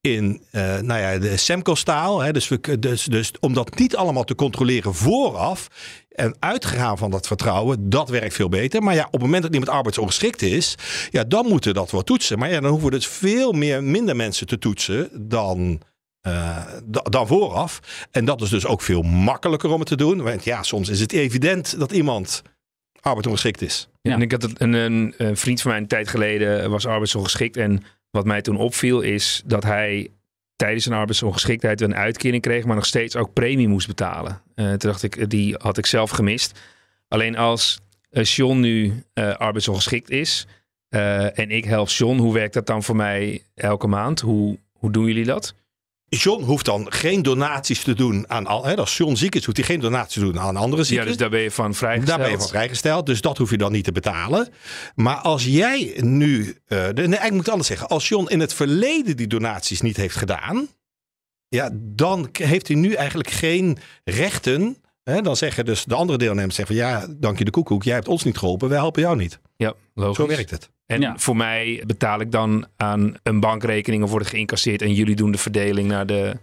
in 0.00 0.42
eh, 0.50 0.78
nou 0.78 1.00
ja, 1.00 1.18
de 1.18 1.36
Semco-staal. 1.36 2.32
Dus, 2.32 2.48
we, 2.48 2.78
dus, 2.78 3.04
dus 3.04 3.32
om 3.40 3.54
dat 3.54 3.78
niet 3.78 3.96
allemaal 3.96 4.24
te 4.24 4.34
controleren 4.34 4.94
vooraf... 4.94 5.68
en 6.08 6.36
uitgegaan 6.38 6.98
van 6.98 7.10
dat 7.10 7.26
vertrouwen, 7.26 7.90
dat 7.90 8.08
werkt 8.08 8.34
veel 8.34 8.48
beter. 8.48 8.82
Maar 8.82 8.94
ja, 8.94 9.04
op 9.04 9.12
het 9.12 9.20
moment 9.22 9.42
dat 9.42 9.52
iemand 9.52 9.70
arbeidsongeschikt 9.70 10.42
is... 10.42 10.74
ja, 11.10 11.24
dan 11.24 11.46
moeten 11.46 11.72
we 11.72 11.78
dat 11.78 11.90
wel 11.90 12.02
toetsen. 12.02 12.38
Maar 12.38 12.50
ja, 12.50 12.60
dan 12.60 12.70
hoeven 12.70 12.88
we 12.90 12.94
dus 12.94 13.06
veel 13.06 13.52
meer, 13.52 13.84
minder 13.84 14.16
mensen 14.16 14.46
te 14.46 14.58
toetsen 14.58 15.28
dan... 15.28 15.80
eh, 16.26 16.64
da- 16.84 17.02
dan 17.02 17.26
vooraf. 17.26 17.80
En 18.10 18.24
dat 18.24 18.40
is 18.40 18.48
dus 18.48 18.66
ook 18.66 18.82
veel 18.82 19.02
makkelijker 19.02 19.70
om 19.70 19.78
het 19.78 19.88
te 19.88 19.96
doen. 19.96 20.22
Want 20.22 20.44
ja, 20.44 20.62
soms 20.62 20.88
is 20.88 21.00
het 21.00 21.12
evident 21.12 21.78
dat 21.78 21.92
iemand 21.92 22.42
arbeidsongeschikt 23.00 23.62
is. 23.62 23.88
Ja. 24.02 24.12
En 24.12 24.22
ik 24.22 24.30
had 24.30 24.42
het, 24.42 24.60
een, 24.60 24.72
een, 24.72 25.14
een 25.16 25.36
vriend 25.36 25.60
van 25.60 25.70
mij 25.70 25.80
een 25.80 25.86
tijd 25.86 26.08
geleden 26.08 26.70
was 26.70 26.86
arbeidsongeschikt. 26.86 27.56
En 27.56 27.82
wat 28.10 28.24
mij 28.24 28.42
toen 28.42 28.56
opviel 28.56 29.00
is 29.00 29.42
dat 29.44 29.62
hij 29.62 30.10
tijdens 30.56 30.84
zijn 30.84 30.98
arbeidsongeschiktheid 30.98 31.80
een 31.80 31.94
uitkering 31.94 32.42
kreeg, 32.42 32.64
maar 32.64 32.76
nog 32.76 32.86
steeds 32.86 33.16
ook 33.16 33.32
premie 33.32 33.68
moest 33.68 33.86
betalen. 33.86 34.42
Eh, 34.54 34.66
toen 34.66 34.90
dacht 34.90 35.02
ik, 35.02 35.30
die 35.30 35.54
had 35.58 35.78
ik 35.78 35.86
zelf 35.86 36.10
gemist. 36.10 36.60
Alleen 37.08 37.36
als 37.36 37.80
eh, 38.10 38.24
John 38.24 38.60
nu 38.60 39.02
eh, 39.12 39.34
arbeidsongeschikt 39.34 40.10
is 40.10 40.46
eh, 40.88 41.38
en 41.38 41.50
ik 41.50 41.64
help 41.64 41.88
John, 41.88 42.18
hoe 42.18 42.34
werkt 42.34 42.54
dat 42.54 42.66
dan 42.66 42.82
voor 42.82 42.96
mij 42.96 43.42
elke 43.54 43.86
maand? 43.86 44.20
Hoe, 44.20 44.58
hoe 44.72 44.90
doen 44.90 45.06
jullie 45.06 45.24
dat? 45.24 45.54
John 46.22 46.42
hoeft 46.44 46.64
dan 46.64 46.92
geen 46.92 47.22
donaties 47.22 47.82
te 47.82 47.94
doen 47.94 48.24
aan 48.30 48.46
al. 48.46 48.64
Hè, 48.64 48.76
als 48.76 48.96
John 48.96 49.14
ziek 49.14 49.34
is, 49.34 49.44
hoeft 49.44 49.56
hij 49.56 49.66
geen 49.66 49.80
donaties 49.80 50.14
te 50.14 50.20
doen 50.20 50.40
aan 50.40 50.56
andere 50.56 50.82
Ja, 50.82 50.88
zieken. 50.88 51.06
dus 51.06 51.16
daar 51.16 51.30
ben 51.30 51.40
je 51.40 51.50
van 51.50 51.74
vrijgesteld. 51.74 52.18
Daar 52.18 52.26
ben 52.28 52.36
je 52.36 52.42
van 52.42 52.48
vrijgesteld, 52.48 53.06
dus 53.06 53.20
dat 53.20 53.38
hoef 53.38 53.50
je 53.50 53.56
dan 53.56 53.72
niet 53.72 53.84
te 53.84 53.92
betalen. 53.92 54.48
Maar 54.94 55.16
als 55.16 55.44
jij 55.44 55.94
nu, 56.00 56.56
eh, 56.66 56.78
nee, 56.78 56.86
eigenlijk 56.86 57.20
moet 57.22 57.30
ik 57.32 57.36
het 57.36 57.48
anders 57.48 57.68
zeggen. 57.68 57.88
Als 57.88 58.08
John 58.08 58.28
in 58.28 58.40
het 58.40 58.54
verleden 58.54 59.16
die 59.16 59.26
donaties 59.26 59.80
niet 59.80 59.96
heeft 59.96 60.16
gedaan, 60.16 60.68
ja, 61.48 61.70
dan 61.74 62.28
heeft 62.32 62.68
hij 62.68 62.76
nu 62.76 62.92
eigenlijk 62.92 63.30
geen 63.30 63.78
rechten. 64.04 64.76
Hè, 65.02 65.22
dan 65.22 65.36
zeggen 65.36 65.64
dus 65.64 65.84
de 65.84 65.94
andere 65.94 66.18
deelnemers 66.18 66.54
zeggen 66.54 66.76
van 66.76 66.84
ja, 66.84 67.06
dank 67.10 67.38
je 67.38 67.44
de 67.44 67.50
koekoek, 67.50 67.82
jij 67.82 67.94
hebt 67.94 68.08
ons 68.08 68.24
niet 68.24 68.38
geholpen, 68.38 68.68
wij 68.68 68.78
helpen 68.78 69.02
jou 69.02 69.16
niet. 69.16 69.38
Ja, 69.56 69.74
logisch. 69.94 70.16
Zo 70.16 70.26
werkt 70.26 70.50
het. 70.50 70.70
En 70.86 71.00
Ja. 71.00 71.18
voor 71.18 71.36
mij 71.36 71.82
betaal 71.86 72.20
ik 72.20 72.32
dan 72.32 72.66
aan 72.76 73.14
een 73.22 73.40
bankrekening 73.40 74.02
of 74.02 74.10
wordt 74.10 74.26
geïncasseerd 74.26 74.82
en 74.82 74.92
jullie 74.94 75.16
doen 75.16 75.30
de 75.30 75.38
verdeling 75.38 75.88
naar 75.88 76.06
de. 76.06 76.36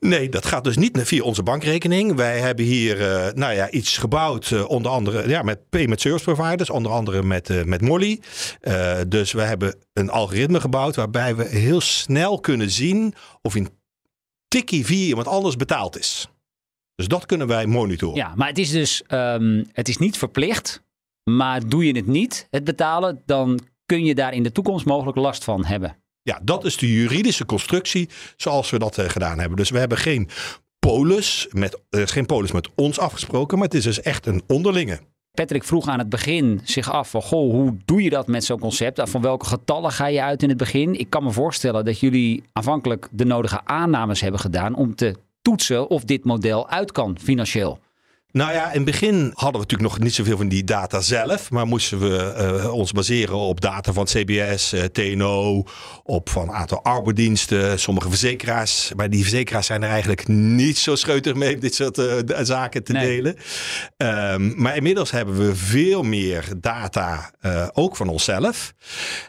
Nee, 0.00 0.28
dat 0.28 0.46
gaat 0.46 0.64
dus 0.64 0.76
niet 0.76 0.98
via 1.02 1.22
onze 1.22 1.42
bankrekening. 1.42 2.14
Wij 2.14 2.38
hebben 2.40 2.64
hier 2.64 3.00
eh, 3.00 3.32
nou 3.34 3.54
ja, 3.54 3.70
iets 3.70 3.98
gebouwd, 3.98 4.50
eh, 4.50 4.68
onder 4.68 4.92
andere 4.92 5.28
ja, 5.28 5.42
met 5.42 5.68
payment 5.68 6.00
service 6.00 6.24
providers, 6.32 6.70
onder 6.70 6.92
andere 6.92 7.22
met, 7.22 7.50
eh, 7.50 7.62
met 7.64 7.80
Molly. 7.80 8.20
Eh, 8.60 8.98
dus 9.08 9.32
we 9.32 9.42
hebben 9.42 9.74
een 9.92 10.10
algoritme 10.10 10.60
gebouwd 10.60 10.96
waarbij 10.96 11.36
we 11.36 11.44
heel 11.48 11.80
snel 11.80 12.40
kunnen 12.40 12.70
zien 12.70 13.14
of 13.42 13.54
een 13.54 13.68
tikkie 14.48 14.86
via 14.86 15.06
iemand 15.06 15.26
anders 15.26 15.56
betaald 15.56 15.98
is. 15.98 16.28
Dus 16.94 17.08
dat 17.08 17.26
kunnen 17.26 17.46
wij 17.46 17.66
monitoren. 17.66 18.16
Ja, 18.16 18.32
maar 18.36 18.48
het 18.48 18.58
is 18.58 18.70
dus 18.70 19.02
ehm, 19.06 19.64
het 19.72 19.88
is 19.88 19.96
niet 19.96 20.18
verplicht. 20.18 20.82
Maar 21.30 21.68
doe 21.68 21.86
je 21.86 21.96
het 21.96 22.06
niet, 22.06 22.46
het 22.50 22.64
betalen, 22.64 23.22
dan 23.26 23.60
kun 23.90 24.04
je 24.04 24.14
daar 24.14 24.34
in 24.34 24.42
de 24.42 24.52
toekomst 24.52 24.86
mogelijk 24.86 25.16
last 25.16 25.44
van 25.44 25.64
hebben. 25.64 25.96
Ja, 26.22 26.40
dat 26.42 26.64
is 26.64 26.76
de 26.76 26.92
juridische 26.92 27.46
constructie 27.46 28.08
zoals 28.36 28.70
we 28.70 28.78
dat 28.78 28.98
eh, 28.98 29.08
gedaan 29.08 29.38
hebben. 29.38 29.56
Dus 29.56 29.70
we 29.70 29.78
hebben 29.78 29.98
geen 29.98 30.28
polis 30.78 31.48
met, 31.50 31.80
er 31.88 32.00
is 32.00 32.10
geen 32.10 32.26
polis 32.26 32.52
met 32.52 32.68
ons 32.74 32.98
afgesproken, 32.98 33.58
maar 33.58 33.66
het 33.66 33.76
is 33.76 33.84
dus 33.84 34.00
echt 34.00 34.26
een 34.26 34.42
onderlinge. 34.46 35.00
Patrick 35.30 35.64
vroeg 35.64 35.88
aan 35.88 35.98
het 35.98 36.08
begin 36.08 36.60
zich 36.64 36.90
af 36.90 37.10
van, 37.10 37.22
goh, 37.22 37.52
hoe 37.52 37.76
doe 37.84 38.02
je 38.02 38.10
dat 38.10 38.26
met 38.26 38.44
zo'n 38.44 38.58
concept? 38.58 39.10
Van 39.10 39.22
welke 39.22 39.46
getallen 39.46 39.92
ga 39.92 40.06
je 40.06 40.22
uit 40.22 40.42
in 40.42 40.48
het 40.48 40.58
begin? 40.58 40.98
Ik 40.98 41.10
kan 41.10 41.24
me 41.24 41.30
voorstellen 41.30 41.84
dat 41.84 42.00
jullie 42.00 42.42
aanvankelijk 42.52 43.08
de 43.10 43.24
nodige 43.24 43.60
aannames 43.64 44.20
hebben 44.20 44.40
gedaan 44.40 44.74
om 44.74 44.94
te 44.94 45.14
toetsen 45.42 45.88
of 45.88 46.04
dit 46.04 46.24
model 46.24 46.68
uit 46.68 46.92
kan 46.92 47.18
financieel. 47.18 47.78
Nou 48.32 48.52
ja, 48.52 48.66
in 48.68 48.76
het 48.76 48.84
begin 48.84 49.14
hadden 49.34 49.52
we 49.60 49.66
natuurlijk 49.66 49.90
nog 49.90 49.98
niet 49.98 50.14
zoveel 50.14 50.36
van 50.36 50.48
die 50.48 50.64
data 50.64 51.00
zelf. 51.00 51.50
Maar 51.50 51.66
moesten 51.66 51.98
we 51.98 52.16
eh, 52.32 52.72
ons 52.74 52.92
baseren 52.92 53.36
op 53.36 53.60
data 53.60 53.92
van 53.92 54.04
CBS, 54.04 54.72
eh, 54.72 54.84
TNO, 54.84 55.64
op 56.02 56.28
van 56.28 56.42
een 56.48 56.54
aantal 56.54 56.82
arbeidsdiensten, 56.84 57.78
sommige 57.80 58.08
verzekeraars. 58.08 58.92
Maar 58.96 59.10
die 59.10 59.22
verzekeraars 59.22 59.66
zijn 59.66 59.82
er 59.82 59.88
eigenlijk 59.88 60.28
niet 60.28 60.78
zo 60.78 60.94
scheutig 60.94 61.34
mee 61.34 61.54
om 61.54 61.60
dit 61.60 61.74
soort 61.74 61.98
eh, 61.98 62.38
zaken 62.42 62.84
te 62.84 62.92
Nee. 62.92 63.06
delen. 63.06 63.36
Ehm, 63.96 64.62
maar 64.62 64.76
inmiddels 64.76 65.10
hebben 65.10 65.38
we 65.38 65.56
veel 65.56 66.02
meer 66.02 66.44
data, 66.56 67.30
ook 67.72 67.96
van 67.96 68.08
onszelf. 68.08 68.72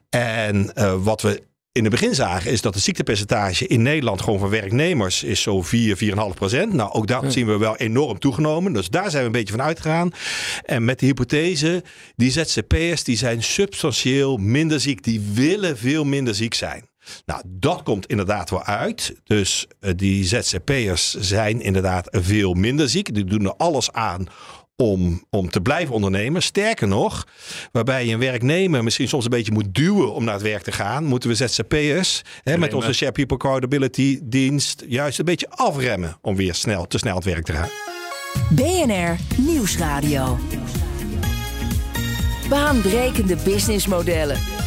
En 0.09 0.73
wat 1.03 1.21
we 1.21 1.43
in 1.73 1.83
het 1.83 1.91
begin 1.91 2.15
zagen 2.15 2.51
is 2.51 2.61
dat 2.61 2.73
het 2.73 2.83
ziektepercentage 2.83 3.67
in 3.67 3.81
Nederland 3.81 4.21
gewoon 4.21 4.39
van 4.39 4.49
werknemers 4.49 5.23
is 5.23 5.41
zo 5.41 5.61
4, 5.61 5.97
4,5 5.97 6.13
procent. 6.33 6.73
Nou, 6.73 6.91
ook 6.91 7.07
dat 7.07 7.33
zien 7.33 7.45
we 7.45 7.57
wel 7.57 7.77
enorm 7.77 8.19
toegenomen. 8.19 8.73
Dus 8.73 8.89
daar 8.89 9.09
zijn 9.09 9.21
we 9.21 9.25
een 9.25 9.31
beetje 9.31 9.53
van 9.53 9.65
uitgegaan. 9.65 10.11
En 10.65 10.85
met 10.85 10.99
de 10.99 11.05
hypothese, 11.05 11.83
die 12.15 12.31
ZZP'ers 12.31 13.03
die 13.03 13.17
zijn 13.17 13.43
substantieel 13.43 14.37
minder 14.37 14.79
ziek. 14.79 15.03
Die 15.03 15.21
willen 15.33 15.77
veel 15.77 16.03
minder 16.03 16.35
ziek 16.35 16.53
zijn. 16.53 16.89
Nou, 17.25 17.41
dat 17.45 17.83
komt 17.83 18.05
inderdaad 18.05 18.49
wel 18.49 18.63
uit. 18.63 19.15
Dus 19.23 19.67
eh, 19.79 19.91
die 19.95 20.25
ZZP'ers 20.25 21.13
zijn 21.13 21.61
inderdaad 21.61 22.07
veel 22.11 22.53
minder 22.53 22.89
ziek. 22.89 23.13
Die 23.13 23.23
doen 23.23 23.45
er 23.45 23.55
alles 23.55 23.91
aan 23.91 24.27
om, 24.75 25.25
om 25.29 25.49
te 25.49 25.61
blijven 25.61 25.95
ondernemen. 25.95 26.41
Sterker 26.41 26.87
nog, 26.87 27.27
waarbij 27.71 28.05
je 28.05 28.13
een 28.13 28.19
werknemer 28.19 28.83
misschien 28.83 29.07
soms 29.07 29.23
een 29.23 29.29
beetje 29.29 29.51
moet 29.51 29.75
duwen 29.75 30.13
om 30.13 30.23
naar 30.23 30.33
het 30.33 30.43
werk 30.43 30.63
te 30.63 30.71
gaan, 30.71 31.03
moeten 31.03 31.29
we 31.29 31.35
ZZP'ers 31.35 32.21
hè, 32.43 32.57
met 32.57 32.73
onze 32.73 32.93
Share 32.93 33.11
People 33.11 33.37
Accountability 33.37 34.19
dienst 34.23 34.83
juist 34.87 35.19
een 35.19 35.25
beetje 35.25 35.49
afremmen 35.49 36.17
om 36.21 36.35
weer 36.35 36.53
snel, 36.53 36.87
te 36.87 36.97
snel 36.97 37.11
aan 37.11 37.17
het 37.17 37.27
werk 37.27 37.45
te 37.45 37.53
gaan. 37.53 37.69
BNR 38.49 39.15
Nieuwsradio. 39.37 40.39
Baanbrekende 42.49 43.35
businessmodellen. 43.35 44.60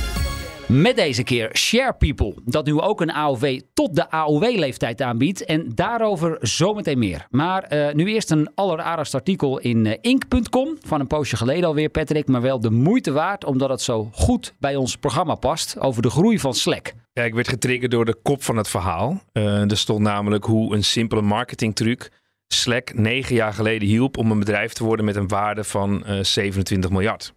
Met 0.67 0.97
deze 0.97 1.23
keer 1.23 1.57
Share 1.57 1.93
People, 1.93 2.35
dat 2.45 2.67
nu 2.67 2.81
ook 2.81 3.01
een 3.01 3.13
AOW 3.13 3.61
tot 3.75 3.95
de 3.95 4.11
AOW-leeftijd 4.11 5.03
aanbiedt. 5.03 5.45
En 5.45 5.73
daarover 5.75 6.39
zometeen 6.41 6.99
meer. 6.99 7.27
Maar 7.31 7.63
eh, 7.63 7.95
nu 7.95 8.07
eerst 8.07 8.31
een 8.31 8.51
alleraardigst 8.55 9.15
artikel 9.15 9.59
in 9.59 9.87
eh, 9.87 9.99
Ink.com. 10.01 10.77
Van 10.81 11.01
een 11.01 11.07
poosje 11.07 11.37
geleden 11.37 11.65
alweer, 11.65 11.89
Patrick. 11.89 12.29
Maar 12.29 12.43
wel 12.43 12.61
de 12.61 12.71
moeite 12.71 13.13
waard, 13.13 13.45
omdat 13.45 13.69
het 13.69 13.81
zo 13.81 14.09
goed 14.13 14.55
bij 14.59 14.77
ons 14.77 14.97
programma 14.97 15.35
past. 15.35 15.79
Over 15.79 16.03
de 16.03 16.11
groei 16.11 16.39
van 16.39 16.55
Slack. 16.55 16.93
Ja, 17.13 17.23
ik 17.23 17.35
werd 17.35 17.49
getriggerd 17.49 17.91
door 17.91 18.05
de 18.05 18.17
kop 18.23 18.43
van 18.43 18.57
het 18.57 18.69
verhaal. 18.69 19.23
Eh, 19.33 19.71
er 19.71 19.77
stond 19.77 20.01
namelijk 20.01 20.45
hoe 20.45 20.75
een 20.75 20.85
simpele 20.85 21.23
marketingtruc 21.23 22.11
Slack 22.55 22.95
negen 22.95 23.35
jaar 23.35 23.53
geleden 23.53 23.89
hielp 23.89 24.17
om 24.17 24.31
een 24.31 24.39
bedrijf 24.39 24.73
te 24.73 24.85
worden 24.85 25.05
met 25.05 25.17
een 25.17 25.29
waarde 25.29 25.65
van 25.65 26.05
eh, 26.05 26.23
27 26.23 26.91
miljard. 26.91 27.35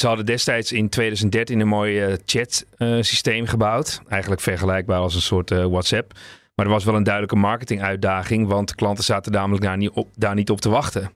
Ze 0.00 0.06
hadden 0.06 0.26
destijds 0.26 0.72
in 0.72 0.88
2013 0.88 1.60
een 1.60 1.68
mooi 1.68 2.16
chat 2.24 2.64
systeem 3.00 3.46
gebouwd. 3.46 4.00
Eigenlijk 4.08 4.40
vergelijkbaar 4.40 4.98
als 4.98 5.14
een 5.14 5.20
soort 5.20 5.50
eh, 5.50 5.64
WhatsApp. 5.64 6.12
Maar 6.54 6.66
er 6.66 6.72
was 6.72 6.84
wel 6.84 6.94
een 6.94 7.02
duidelijke 7.02 7.36
marketinguitdaging, 7.36 8.48
want 8.48 8.74
klanten 8.74 9.04
zaten 9.04 9.32
namelijk 9.32 9.64
daar 9.64 9.76
niet, 9.76 9.90
op, 9.90 10.08
daar 10.14 10.34
niet 10.34 10.50
op 10.50 10.60
te 10.60 10.68
wachten. 10.68 11.10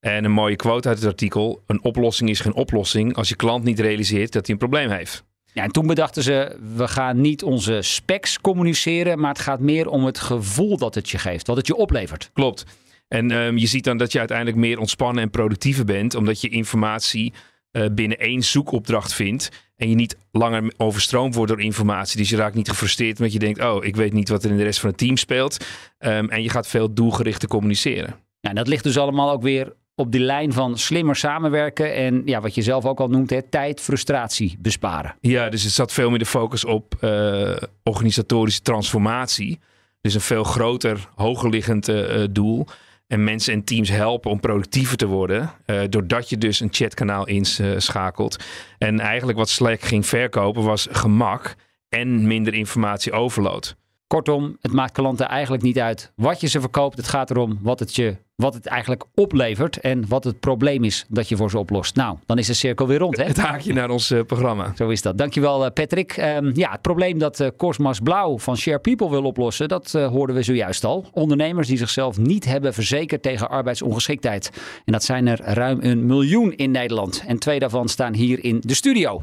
En 0.00 0.24
een 0.24 0.32
mooie 0.32 0.56
quote 0.56 0.88
uit 0.88 0.98
het 0.98 1.06
artikel: 1.06 1.62
Een 1.66 1.82
oplossing 1.82 2.30
is 2.30 2.40
geen 2.40 2.54
oplossing 2.54 3.16
als 3.16 3.28
je 3.28 3.36
klant 3.36 3.64
niet 3.64 3.80
realiseert 3.80 4.32
dat 4.32 4.46
hij 4.46 4.54
een 4.54 4.60
probleem 4.60 4.90
heeft. 4.90 5.24
Ja, 5.52 5.62
en 5.62 5.70
toen 5.70 5.86
bedachten 5.86 6.22
ze, 6.22 6.56
we 6.76 6.88
gaan 6.88 7.20
niet 7.20 7.42
onze 7.42 7.82
specs 7.82 8.40
communiceren. 8.40 9.18
Maar 9.18 9.32
het 9.32 9.40
gaat 9.40 9.60
meer 9.60 9.88
om 9.88 10.04
het 10.04 10.18
gevoel 10.18 10.76
dat 10.76 10.94
het 10.94 11.10
je 11.10 11.18
geeft. 11.18 11.46
Wat 11.46 11.56
het 11.56 11.66
je 11.66 11.76
oplevert. 11.76 12.30
Klopt. 12.32 12.64
En 13.08 13.30
ehm, 13.30 13.56
je 13.56 13.66
ziet 13.66 13.84
dan 13.84 13.96
dat 13.96 14.12
je 14.12 14.18
uiteindelijk 14.18 14.56
meer 14.56 14.78
ontspannen 14.78 15.22
en 15.22 15.30
productiever 15.30 15.84
bent, 15.84 16.14
omdat 16.14 16.40
je 16.40 16.48
informatie 16.48 17.32
eh, 17.72 17.86
binnen 17.92 18.18
één 18.18 18.42
zoekopdracht 18.42 19.14
vindt 19.14 19.48
en 19.76 19.88
je 19.88 19.94
niet 19.94 20.16
langer 20.32 20.72
overstroomd 20.76 21.34
wordt 21.34 21.52
door 21.52 21.60
informatie. 21.60 22.18
Dus 22.18 22.28
je 22.28 22.36
raakt 22.36 22.54
niet 22.54 22.68
gefrustreerd 22.68 23.18
omdat 23.18 23.32
je 23.32 23.38
denkt, 23.38 23.60
oh, 23.60 23.84
ik 23.84 23.96
weet 23.96 24.12
niet 24.12 24.28
wat 24.28 24.44
er 24.44 24.50
in 24.50 24.56
de 24.56 24.62
rest 24.62 24.80
van 24.80 24.88
het 24.88 24.98
team 24.98 25.16
speelt. 25.16 25.64
Ehm, 25.98 26.28
en 26.28 26.42
je 26.42 26.48
gaat 26.48 26.68
veel 26.68 26.94
doelgerichter 26.94 27.48
communiceren. 27.48 28.14
Ja, 28.40 28.48
en 28.48 28.54
dat 28.54 28.68
ligt 28.68 28.84
dus 28.84 28.98
allemaal 28.98 29.30
ook 29.30 29.42
weer 29.42 29.72
op 29.94 30.12
die 30.12 30.20
lijn 30.20 30.52
van 30.52 30.78
slimmer 30.78 31.16
samenwerken. 31.16 31.94
En 31.94 32.22
ja, 32.24 32.40
wat 32.40 32.54
je 32.54 32.62
zelf 32.62 32.84
ook 32.84 33.00
al 33.00 33.08
noemt, 33.08 33.30
hè, 33.30 33.42
tijd, 33.42 33.80
frustratie 33.80 34.56
besparen. 34.58 35.14
Ja, 35.20 35.48
dus 35.48 35.62
het 35.62 35.72
zat 35.72 35.92
veel 35.92 36.10
meer 36.10 36.18
de 36.18 36.26
focus 36.26 36.64
op 36.64 36.94
eh, 37.00 37.56
organisatorische 37.82 38.62
transformatie. 38.62 39.60
Dus 40.00 40.14
een 40.14 40.20
veel 40.20 40.44
groter, 40.44 41.08
hogerliggend 41.14 41.88
eh, 41.88 42.24
doel. 42.30 42.66
En 43.12 43.24
mensen 43.24 43.52
en 43.52 43.64
teams 43.64 43.88
helpen 43.88 44.30
om 44.30 44.40
productiever 44.40 44.96
te 44.96 45.06
worden. 45.06 45.50
eh, 45.64 45.80
doordat 45.88 46.28
je 46.28 46.38
dus 46.38 46.60
een 46.60 46.68
chatkanaal 46.70 47.26
inschakelt. 47.26 48.36
En 48.78 49.00
eigenlijk 49.00 49.38
wat 49.38 49.48
Slack 49.48 49.80
ging 49.80 50.06
verkopen 50.06 50.62
was 50.62 50.88
gemak 50.90 51.54
en 51.88 52.26
minder 52.26 52.54
informatie 52.54 53.12
overload. 53.12 53.76
Kortom, 54.12 54.56
het 54.60 54.72
maakt 54.72 54.92
klanten 54.92 55.28
eigenlijk 55.28 55.62
niet 55.62 55.78
uit 55.78 56.12
wat 56.16 56.40
je 56.40 56.46
ze 56.46 56.60
verkoopt. 56.60 56.96
Het 56.96 57.08
gaat 57.08 57.30
erom 57.30 57.58
wat 57.62 57.78
het, 57.78 57.94
je, 57.94 58.16
wat 58.34 58.54
het 58.54 58.66
eigenlijk 58.66 59.04
oplevert 59.14 59.80
en 59.80 60.08
wat 60.08 60.24
het 60.24 60.40
probleem 60.40 60.84
is 60.84 61.06
dat 61.08 61.28
je 61.28 61.36
voor 61.36 61.50
ze 61.50 61.58
oplost. 61.58 61.96
Nou, 61.96 62.16
dan 62.26 62.38
is 62.38 62.46
de 62.46 62.54
cirkel 62.54 62.86
weer 62.86 62.98
rond, 62.98 63.16
hè? 63.16 63.24
Het 63.24 63.36
haakje 63.36 63.72
naar 63.72 63.90
ons 63.90 64.10
eh, 64.10 64.20
programma. 64.20 64.72
Zo 64.76 64.88
is 64.88 65.02
dat. 65.02 65.18
Dankjewel 65.18 65.64
eh, 65.64 65.72
Patrick. 65.72 66.12
Ehm, 66.12 66.50
ja, 66.54 66.70
het 66.70 66.80
probleem 66.80 67.18
dat 67.18 67.50
Cosmas 67.56 68.00
Blauw 68.00 68.38
van 68.38 68.56
Share 68.56 68.78
People 68.78 69.10
wil 69.10 69.24
oplossen, 69.24 69.68
dat 69.68 69.92
hoorden 69.92 70.36
we 70.36 70.42
zojuist 70.42 70.84
al. 70.84 71.06
Ondernemers 71.12 71.68
die 71.68 71.78
zichzelf 71.78 72.18
niet 72.18 72.44
hebben 72.44 72.74
verzekerd 72.74 73.22
tegen 73.22 73.50
arbeidsongeschiktheid. 73.50 74.50
En 74.84 74.92
dat 74.92 75.04
zijn 75.04 75.26
er 75.26 75.40
ruim 75.42 75.78
een 75.82 76.06
miljoen 76.06 76.52
in 76.52 76.70
Nederland. 76.70 77.24
En 77.26 77.38
twee 77.38 77.58
daarvan 77.58 77.88
staan 77.88 78.14
hier 78.14 78.44
in 78.44 78.60
de 78.60 78.74
studio. 78.74 79.22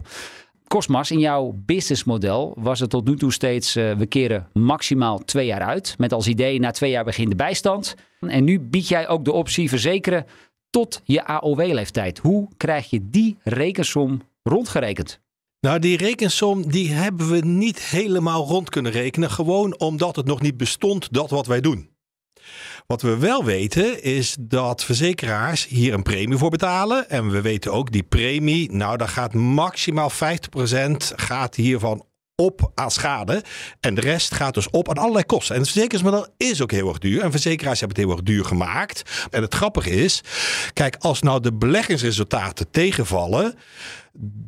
Cosmas, 0.70 1.12
in 1.12 1.20
jouw 1.20 1.54
businessmodel 1.66 2.54
was 2.60 2.80
het 2.80 2.90
tot 2.90 3.06
nu 3.08 3.16
toe 3.16 3.34
steeds, 3.34 3.76
eh, 3.76 3.96
we 3.96 4.06
keren 4.06 4.48
maximaal 4.54 5.20
twee 5.20 5.46
jaar 5.46 5.62
uit. 5.62 5.96
Met 5.98 6.14
als 6.14 6.28
idee, 6.28 6.60
na 6.60 6.72
twee 6.72 6.92
jaar 6.92 7.04
begint 7.04 7.30
de 7.30 7.36
bijstand. 7.36 7.96
En 8.20 8.44
nu 8.44 8.60
bied 8.60 8.88
jij 8.88 9.08
ook 9.08 9.26
de 9.26 9.32
optie 9.32 9.70
verzekeren 9.70 10.26
tot 10.70 11.02
je 11.04 11.26
AOW-leeftijd. 11.26 12.18
Hoe 12.18 12.50
krijg 12.58 12.90
je 12.90 13.10
die 13.10 13.38
rekensom 13.44 14.22
rondgerekend? 14.44 15.20
Nou, 15.60 15.80
die 15.80 15.98
rekensom 15.98 16.72
die 16.72 16.92
hebben 16.92 17.30
we 17.30 17.40
niet 17.40 17.80
helemaal 17.80 18.46
rond 18.46 18.70
kunnen 18.70 18.92
rekenen. 18.92 19.32
Gewoon 19.32 19.80
omdat 19.80 20.16
het 20.16 20.26
nog 20.26 20.42
niet 20.42 20.58
bestond, 20.58 21.14
dat 21.14 21.30
wat 21.30 21.48
wij 21.48 21.62
doen. 21.62 21.89
Wat 22.90 23.02
we 23.02 23.18
wel 23.18 23.46
weten 23.46 24.04
is 24.04 24.36
dat 24.40 24.84
verzekeraars 24.84 25.68
hier 25.68 25.94
een 25.94 26.04
premie 26.04 26.38
voor 26.38 26.50
betalen. 26.50 27.10
En 27.10 27.30
we 27.30 27.42
weten 27.42 27.72
ook 27.72 27.92
die 27.92 28.04
premie, 28.04 28.72
nou 28.72 28.98
daar 28.98 29.08
gaat 29.08 29.34
maximaal 29.34 30.12
50% 30.12 30.16
gaat 31.16 31.56
hiervan 31.56 32.06
op 32.36 32.72
aan 32.76 32.92
schade. 32.92 33.44
En 33.80 33.96
de 33.96 34.02
rest 34.02 34.34
gaat 34.34 34.54
dus 34.54 34.70
op 34.70 34.90
aan 34.90 34.98
allerlei 34.98 35.26
kosten. 35.26 35.56
En 35.56 35.62
het 35.62 35.70
verzekeringsmodel 35.70 36.28
is 36.38 36.62
ook 36.62 36.72
heel 36.72 36.88
erg 36.88 36.98
duur. 36.98 37.22
En 37.22 37.32
verzekeraars 37.32 37.80
hebben 37.80 37.98
het 37.98 38.06
heel 38.08 38.16
erg 38.16 38.26
duur 38.26 38.46
gemaakt. 38.46 39.28
En 39.30 39.42
het 39.42 39.54
grappige 39.54 39.90
is, 39.90 40.22
kijk, 40.74 40.96
als 41.00 41.22
nou 41.22 41.42
de 41.42 41.54
beleggingsresultaten 41.54 42.72
tegenvallen, 42.72 43.56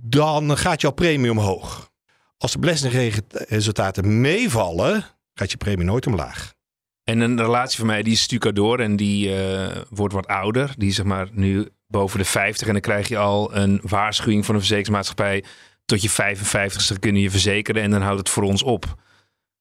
dan 0.03 0.57
gaat 0.57 0.81
jouw 0.81 0.91
premie 0.91 1.31
omhoog. 1.31 1.91
Als 2.37 2.51
de 2.51 2.59
beleggingsresultaten 2.59 4.21
meevallen, 4.21 5.05
gaat 5.33 5.51
je 5.51 5.57
premie 5.57 5.85
nooit 5.85 6.07
omlaag. 6.07 6.59
En 7.03 7.19
een 7.19 7.37
relatie 7.37 7.77
van 7.77 7.87
mij, 7.87 8.03
die 8.03 8.13
is 8.13 8.21
stucador 8.21 8.79
en 8.79 8.95
die 8.95 9.29
uh, 9.29 9.75
wordt 9.89 10.13
wat 10.13 10.27
ouder. 10.27 10.73
Die 10.77 10.89
is 10.89 10.95
zeg 10.95 11.05
maar 11.05 11.27
nu 11.31 11.69
boven 11.87 12.19
de 12.19 12.25
50 12.25 12.67
en 12.67 12.73
dan 12.73 12.81
krijg 12.81 13.07
je 13.07 13.17
al 13.17 13.55
een 13.55 13.79
waarschuwing 13.83 14.45
van 14.45 14.53
een 14.53 14.59
verzekeringsmaatschappij. 14.59 15.43
Tot 15.85 16.01
je 16.01 16.09
55ste 16.09 16.99
kunnen 16.99 17.21
je 17.21 17.31
verzekeren 17.31 17.81
en 17.81 17.91
dan 17.91 18.01
houdt 18.01 18.19
het 18.19 18.29
voor 18.29 18.43
ons 18.43 18.63
op. 18.63 18.95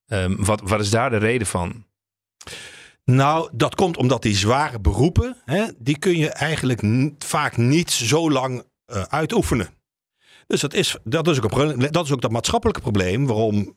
Um, 0.06 0.44
wat, 0.44 0.61
wat 0.64 0.80
is 0.80 0.90
daar 0.90 1.11
de 1.11 1.16
reden 1.16 1.47
van? 1.47 1.85
Nou, 3.04 3.50
dat 3.52 3.75
komt 3.75 3.97
omdat 3.97 4.23
die 4.23 4.37
zware 4.37 4.80
beroepen, 4.80 5.37
hè, 5.44 5.66
die 5.78 5.99
kun 5.99 6.16
je 6.16 6.28
eigenlijk 6.28 6.82
vaak 7.18 7.56
niet 7.56 7.90
zo 7.90 8.30
lang 8.30 8.64
uh, 8.92 9.02
uitoefenen. 9.02 9.68
Dus 10.47 10.61
dat 10.61 10.75
is, 10.75 10.97
dat, 11.04 11.28
is 11.28 11.42
ook 11.42 11.92
dat 11.92 12.04
is 12.04 12.12
ook 12.12 12.20
dat 12.20 12.30
maatschappelijke 12.30 12.80
probleem 12.80 13.26
waarom 13.26 13.76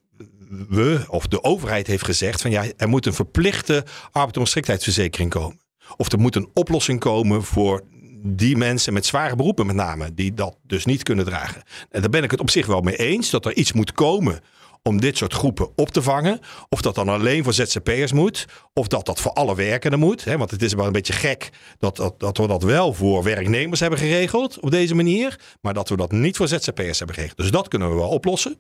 we, 0.69 1.05
of 1.07 1.27
de 1.27 1.43
overheid 1.43 1.88
heeft 1.88 2.05
gezegd 2.05 2.41
van 2.41 2.51
ja, 2.51 2.65
er 2.77 2.89
moet 2.89 3.05
een 3.05 3.13
verplichte 3.13 3.86
arbeidsongeschiktheidsverzekering 4.12 5.29
komen. 5.29 5.60
Of 5.98 6.12
er 6.12 6.19
moet 6.19 6.36
een 6.36 6.50
oplossing 6.53 7.00
komen 7.00 7.43
voor 7.43 7.83
die 8.25 8.57
mensen 8.57 8.93
met 8.93 9.05
zware 9.05 9.36
beroepen 9.36 9.65
met 9.65 9.75
name, 9.75 10.13
die 10.13 10.33
dat 10.33 10.57
dus 10.63 10.86
niet 10.86 11.03
kunnen 11.03 11.25
dragen. 11.25 11.63
En 11.89 12.01
daar 12.01 12.10
ben 12.10 12.24
ik 12.24 12.31
het 12.31 12.39
op 12.39 12.50
zich 12.50 12.65
wel 12.65 12.81
mee 12.81 12.95
eens, 12.95 13.29
dat 13.29 13.45
er 13.45 13.55
iets 13.55 13.74
moet 13.74 13.91
komen 13.91 14.39
om 14.84 15.02
dit 15.02 15.18
soort 15.18 15.34
groepen 15.34 15.70
op 15.75 15.90
te 15.90 16.02
vangen. 16.02 16.40
Of 16.70 16.82
dat 16.82 16.96
dan 16.96 17.10
alleen 17.10 17.44
voor 17.44 17.54
ZZP'ers 17.54 18.12
moet. 18.12 18.46
Of 18.74 18.88
dat 18.88 19.06
dat 19.06 19.20
voor 19.20 19.32
alle 19.32 19.56
werkenden 19.56 20.00
moet. 20.00 20.24
Hè? 20.24 20.38
Want 20.38 20.52
het 20.52 20.62
is 20.62 20.74
wel 20.74 20.86
een 20.86 20.92
beetje 20.92 21.13
gek 21.13 21.50
dat, 21.80 21.96
dat, 21.96 22.20
dat 22.20 22.38
we 22.38 22.48
dat 22.48 22.63
wel 22.63 22.94
voor 22.94 23.24
werknemers 23.24 23.80
hebben 23.80 24.00
geregeld 24.00 24.60
op 24.60 24.72
deze 24.72 24.96
manier. 24.96 25.40
Maar 25.62 25.74
dat 25.74 25.90
we 25.90 25.98
dat 25.98 26.12
niet 26.12 26.38
voor 26.38 26.48
ZZP'ers 26.48 26.98
hebben 26.98 27.16
geregeld. 27.16 27.38
Dus 27.38 27.52
dat 27.52 27.68
kunnen 27.68 27.90
we 27.90 27.96
wel 27.96 28.10
oplossen. 28.10 28.58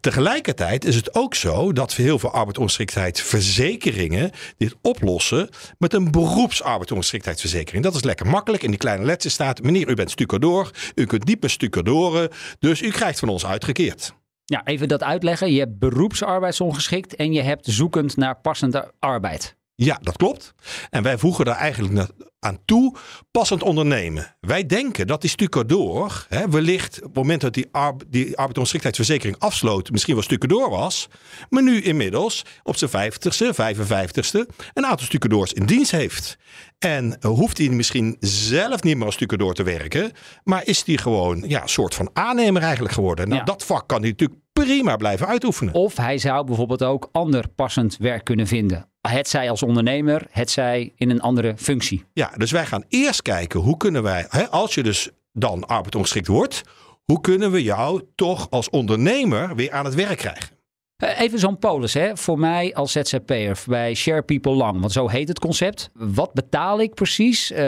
Tegelijkertijd 0.00 0.84
is 0.84 0.94
het 0.94 1.14
ook 1.14 1.34
zo 1.34 1.72
dat 1.72 1.94
heel 1.94 2.18
veel 2.18 2.32
arbeidsongeschiktheidsverzekeringen 2.32 4.30
dit 4.56 4.74
oplossen 4.82 5.48
met 5.78 5.94
een 5.94 6.10
beroepsarbeidsongeschiktheidsverzekering. 6.10 7.84
Dat 7.84 7.94
is 7.94 8.04
lekker 8.04 8.26
makkelijk. 8.26 8.62
In 8.62 8.70
die 8.70 8.78
kleine 8.78 9.04
letters 9.04 9.34
staat, 9.34 9.62
meneer 9.62 9.88
u 9.88 9.94
bent 9.94 10.10
stucadoor. 10.10 10.70
U 10.94 11.06
kunt 11.06 11.24
niet 11.24 11.40
meer 11.40 11.50
stucadoren. 11.50 12.28
Dus 12.58 12.82
u 12.82 12.90
krijgt 12.90 13.18
van 13.18 13.28
ons 13.28 13.46
uitgekeerd. 13.46 14.18
Ja, 14.50 14.64
even 14.64 14.88
dat 14.88 15.02
uitleggen. 15.02 15.52
Je 15.52 15.58
hebt 15.58 15.78
beroepsarbeidsongeschikt 15.78 17.14
en 17.16 17.32
je 17.32 17.42
hebt 17.42 17.66
zoekend 17.66 18.16
naar 18.16 18.40
passende 18.40 18.92
arbeid. 18.98 19.56
Ja, 19.74 19.98
dat 20.02 20.16
klopt. 20.16 20.54
En 20.90 21.02
wij 21.02 21.18
voegen 21.18 21.44
daar 21.44 21.56
eigenlijk 21.56 22.08
aan 22.38 22.58
toe 22.64 22.94
passend 23.30 23.62
ondernemen. 23.62 24.36
Wij 24.40 24.66
denken 24.66 25.06
dat 25.06 25.20
die 25.20 25.30
stucadoor, 25.30 26.26
hè, 26.28 26.48
wellicht 26.48 26.96
op 26.96 27.04
het 27.04 27.14
moment 27.14 27.40
dat 27.40 27.54
die, 27.54 27.68
arbe 27.70 28.04
die 28.08 28.36
arbeidsongeschiktheidsverzekering 28.36 29.38
afsloot, 29.38 29.90
misschien 29.90 30.14
wel 30.14 30.22
stucadoor 30.22 30.70
was, 30.70 31.08
maar 31.48 31.62
nu 31.62 31.82
inmiddels 31.82 32.44
op 32.62 32.76
zijn 32.76 33.12
50ste, 33.12 33.54
55ste 33.54 34.54
een 34.74 34.86
aantal 34.86 35.06
stucadoors 35.06 35.52
in 35.52 35.66
dienst 35.66 35.90
heeft. 35.90 36.38
En 36.78 37.16
hoeft 37.26 37.58
hij 37.58 37.68
misschien 37.68 38.16
zelf 38.20 38.82
niet 38.82 38.96
meer 38.96 39.06
als 39.06 39.14
stucadoor 39.14 39.54
te 39.54 39.62
werken, 39.62 40.12
maar 40.44 40.66
is 40.66 40.82
hij 40.86 40.96
gewoon 40.96 41.44
ja, 41.46 41.62
een 41.62 41.68
soort 41.68 41.94
van 41.94 42.10
aannemer 42.12 42.62
eigenlijk 42.62 42.94
geworden. 42.94 43.28
Nou, 43.28 43.44
dat 43.44 43.64
vak 43.64 43.88
kan 43.88 44.00
hij 44.00 44.10
natuurlijk 44.10 44.39
prima 44.52 44.96
blijven 44.96 45.26
uitoefenen. 45.26 45.74
Of 45.74 45.96
hij 45.96 46.18
zou 46.18 46.44
bijvoorbeeld 46.44 46.82
ook 46.82 47.08
ander 47.12 47.48
passend 47.48 47.96
werk 47.96 48.24
kunnen 48.24 48.46
vinden. 48.46 48.88
Het 49.00 49.28
zij 49.28 49.50
als 49.50 49.62
ondernemer, 49.62 50.26
het 50.30 50.50
zij 50.50 50.92
in 50.96 51.10
een 51.10 51.20
andere 51.20 51.54
functie. 51.56 52.04
Ja, 52.12 52.30
dus 52.36 52.50
wij 52.50 52.66
gaan 52.66 52.84
eerst 52.88 53.22
kijken 53.22 53.60
hoe 53.60 53.76
kunnen 53.76 54.02
wij, 54.02 54.26
hè, 54.28 54.48
als 54.48 54.74
je 54.74 54.82
dus 54.82 55.10
dan 55.32 55.66
arbeidsongeschikt 55.66 56.26
wordt, 56.26 56.62
hoe 57.04 57.20
kunnen 57.20 57.50
we 57.50 57.62
jou 57.62 58.02
toch 58.14 58.50
als 58.50 58.70
ondernemer 58.70 59.54
weer 59.54 59.72
aan 59.72 59.84
het 59.84 59.94
werk 59.94 60.18
krijgen? 60.18 60.58
Eh, 60.96 61.20
even 61.20 61.38
zo'n 61.38 61.58
polis, 61.58 61.94
hè? 61.94 62.16
voor 62.16 62.38
mij 62.38 62.74
als 62.74 62.92
ZZP'er 62.92 63.62
bij 63.66 63.94
Share 63.94 64.22
People 64.22 64.52
Lang, 64.52 64.80
want 64.80 64.92
zo 64.92 65.08
heet 65.08 65.28
het 65.28 65.38
concept. 65.38 65.90
Wat 65.92 66.32
betaal 66.32 66.80
ik 66.80 66.94
precies? 66.94 67.50
Uh, 67.50 67.58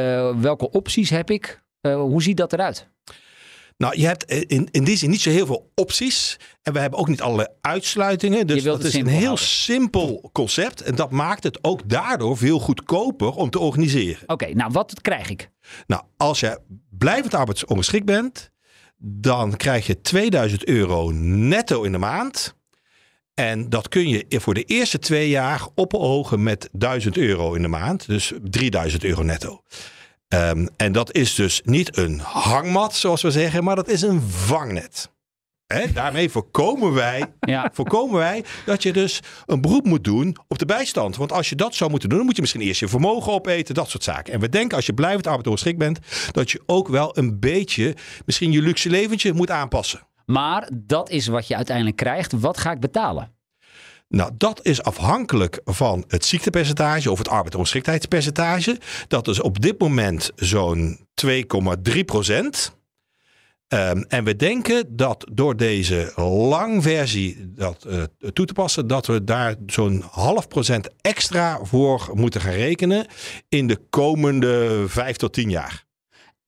welke 0.41 0.71
opties 0.71 1.11
heb 1.11 1.31
ik? 1.31 1.63
Uh, 1.81 1.95
hoe 1.95 2.23
ziet 2.23 2.37
dat 2.37 2.53
eruit? 2.53 2.91
Nou, 3.83 3.99
je 3.99 4.07
hebt 4.07 4.25
in, 4.25 4.69
in 4.71 4.85
die 4.85 4.97
zin 4.97 5.11
niet 5.11 5.21
zo 5.21 5.31
heel 5.31 5.47
veel 5.47 5.71
opties. 5.75 6.39
En 6.63 6.73
we 6.73 6.79
hebben 6.79 6.99
ook 6.99 7.09
niet 7.09 7.21
alle 7.21 7.55
uitsluitingen. 7.61 8.47
Dus 8.47 8.63
dat 8.63 8.85
is 8.85 8.95
een 8.95 9.07
heel 9.07 9.37
simpel 9.37 10.31
concept. 10.33 10.81
En 10.81 10.95
dat 10.95 11.11
maakt 11.11 11.45
het 11.45 11.65
ook 11.65 11.89
daardoor 11.89 12.37
veel 12.37 12.59
goedkoper 12.59 13.31
om 13.31 13.51
te 13.51 13.59
organiseren. 13.59 14.23
Oké, 14.27 14.55
nou 14.55 14.73
wat 14.73 15.01
krijg 15.01 15.31
ik? 15.31 15.51
Nou, 15.87 16.03
als 16.17 16.41
je 16.41 16.61
blijvend 16.91 17.35
arbeidsongeschikt 17.35 18.05
bent, 18.05 18.51
dan 18.99 19.57
krijg 19.57 19.87
je 19.87 20.01
2000 20.01 20.65
euro 20.67 21.11
netto 21.15 21.83
in 21.83 21.93
de 21.93 21.99
maand. 21.99 22.55
En 23.35 23.69
dat 23.69 23.89
kun 23.89 24.09
je 24.09 24.25
voor 24.29 24.55
de 24.55 24.65
eerste 24.65 24.99
twee 24.99 25.29
jaar 25.29 25.67
opogen 25.75 26.43
met 26.43 26.69
1000 26.73 27.17
euro 27.17 27.55
in 27.55 27.63
de 27.63 27.69
maand. 27.69 28.07
Dus 28.07 28.33
3000 28.43 29.05
euro 29.05 29.23
netto. 29.23 29.63
Um, 30.35 30.69
en 30.77 30.93
dat 30.93 31.15
is 31.15 31.35
dus 31.35 31.61
niet 31.65 31.97
een 31.97 32.21
hangmat, 32.21 32.95
zoals 32.95 33.23
we 33.23 33.31
zeggen, 33.31 33.65
maar 33.65 33.77
dat 33.77 33.89
is 33.89 34.03
een 34.03 34.21
vangnet. 34.21 35.11
He, 35.67 35.93
daarmee 35.93 36.31
voorkomen 36.31 36.93
wij, 36.93 37.33
ja. 37.41 37.71
voorkomen 37.73 38.19
wij 38.19 38.45
dat 38.67 38.83
je 38.83 38.93
dus 38.93 39.21
een 39.47 39.61
beroep 39.61 39.85
moet 39.85 40.05
doen 40.05 40.37
op 40.49 40.59
de 40.59 40.67
bijstand. 40.67 41.17
Want 41.17 41.33
als 41.33 41.49
je 41.49 41.57
dat 41.57 41.75
zou 41.75 41.91
moeten 41.91 42.09
doen, 42.09 42.19
dan 42.19 42.27
moet 42.27 42.37
je 42.37 42.43
misschien 42.43 42.63
eerst 42.63 42.81
je 42.81 42.89
vermogen 42.89 43.33
opeten, 43.33 43.75
dat 43.75 43.91
soort 43.91 44.05
zaken. 44.05 44.33
En 44.33 44.41
we 44.41 44.49
denken 44.49 44.77
als 44.77 44.87
je 44.87 44.95
blijvend 44.95 45.27
arbeidsongeschikt 45.27 45.79
bent, 45.79 45.99
dat 46.31 46.51
je 46.51 46.63
ook 46.67 46.89
wel 46.89 47.19
een 47.19 47.41
beetje 47.41 47.97
misschien 48.27 48.53
je 48.53 48.63
luxe 48.63 48.91
leventje 48.91 49.33
moet 49.33 49.51
aanpassen. 49.51 50.01
Maar 50.27 50.69
dat 50.73 51.11
is 51.11 51.27
wat 51.27 51.47
je 51.47 51.57
uiteindelijk 51.57 51.97
krijgt. 51.97 52.33
Wat 52.33 52.59
ga 52.59 52.73
ik 52.73 52.81
betalen? 52.81 53.33
Nou, 54.13 54.31
dat 54.37 54.61
is 54.63 54.83
afhankelijk 54.83 55.61
van 55.65 56.05
het 56.09 56.25
ziektepercentage 56.25 57.11
of 57.11 57.19
het 57.19 57.29
arbeidsongeschiktheidspercentage. 57.29 58.79
Dat 59.09 59.29
is 59.29 59.41
op 59.41 59.61
dit 59.61 59.81
moment 59.81 60.31
zo'n 60.37 61.07
2,3 61.27 62.05
procent. 62.05 62.77
Um, 63.69 64.05
en 64.09 64.25
we 64.25 64.37
denken 64.37 64.97
dat 64.97 65.31
door 65.33 65.57
deze 65.57 66.13
lang 66.17 66.83
versie 66.83 67.53
dat, 67.55 67.85
uh, 67.89 68.03
toe 68.33 68.47
te 68.47 68.53
passen, 68.53 68.87
dat 68.87 69.07
we 69.07 69.25
daar 69.25 69.55
zo'n 69.67 70.05
half 70.11 70.49
procent 70.49 70.89
extra 71.01 71.59
voor 71.63 72.11
moeten 72.13 72.41
gaan 72.41 72.53
rekenen 72.53 73.07
in 73.49 73.67
de 73.67 73.79
komende 73.91 74.85
vijf 74.89 75.17
tot 75.17 75.33
tien 75.33 75.51
jaar. 75.51 75.85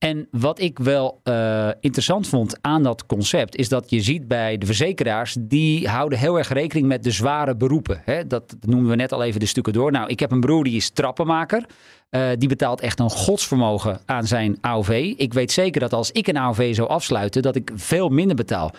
En 0.04 0.28
wat 0.30 0.60
ik 0.60 0.78
wel 0.78 1.20
uh, 1.24 1.68
interessant 1.80 2.28
vond 2.28 2.58
aan 2.60 2.82
dat 2.82 3.06
concept, 3.06 3.56
is 3.56 3.68
dat 3.68 3.90
je 3.90 4.00
ziet 4.00 4.28
bij 4.28 4.58
de 4.58 4.66
verzekeraars, 4.66 5.36
die 5.40 5.88
houden 5.88 6.18
heel 6.18 6.38
erg 6.38 6.48
rekening 6.48 6.86
met 6.86 7.02
de 7.02 7.10
zware 7.10 7.56
beroepen. 7.56 8.02
Hè? 8.04 8.26
Dat 8.26 8.56
noemen 8.60 8.90
we 8.90 8.96
net 8.96 9.12
al 9.12 9.22
even 9.22 9.40
de 9.40 9.46
stukken 9.46 9.72
door. 9.72 9.92
Nou, 9.92 10.08
ik 10.08 10.20
heb 10.20 10.30
een 10.30 10.40
broer 10.40 10.64
die 10.64 10.76
is 10.76 10.90
trappenmaker. 10.90 11.64
Uh, 12.10 12.28
die 12.38 12.48
betaalt 12.48 12.80
echt 12.80 13.00
een 13.00 13.10
godsvermogen 13.10 14.00
aan 14.06 14.26
zijn 14.26 14.58
AOV. 14.60 15.14
Ik 15.16 15.32
weet 15.32 15.52
zeker 15.52 15.80
dat 15.80 15.92
als 15.92 16.10
ik 16.10 16.26
een 16.26 16.38
AOV 16.38 16.74
zou 16.74 16.88
afsluiten, 16.88 17.42
dat 17.42 17.56
ik 17.56 17.70
veel 17.74 18.08
minder 18.08 18.36
betaal. 18.36 18.70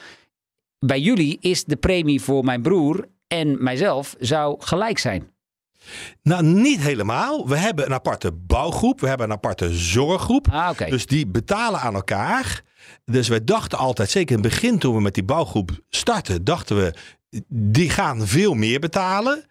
Bij 0.79 0.99
jullie 0.99 1.37
is 1.39 1.63
de 1.63 1.75
premie 1.75 2.21
voor 2.21 2.43
mijn 2.43 2.61
broer 2.61 3.07
en 3.27 3.63
mijzelf 3.63 4.15
zou 4.19 4.55
gelijk 4.59 4.97
zijn. 4.97 5.34
Nou, 6.21 6.43
niet 6.43 6.79
helemaal. 6.79 7.47
We 7.47 7.57
hebben 7.57 7.85
een 7.85 7.93
aparte 7.93 8.31
bouwgroep. 8.31 8.99
We 9.01 9.07
hebben 9.07 9.27
een 9.27 9.35
aparte 9.35 9.73
zorggroep. 9.73 10.47
Ah, 10.51 10.69
okay. 10.69 10.89
Dus 10.89 11.05
die 11.05 11.27
betalen 11.27 11.79
aan 11.79 11.95
elkaar. 11.95 12.61
Dus 13.05 13.27
wij 13.27 13.43
dachten 13.43 13.77
altijd, 13.77 14.09
zeker 14.09 14.35
in 14.35 14.43
het 14.43 14.51
begin 14.51 14.79
toen 14.79 14.95
we 14.95 15.01
met 15.01 15.13
die 15.13 15.23
bouwgroep 15.23 15.71
startten, 15.89 16.43
dachten 16.43 16.75
we, 16.75 16.93
die 17.47 17.89
gaan 17.89 18.27
veel 18.27 18.53
meer 18.53 18.79
betalen. 18.79 19.45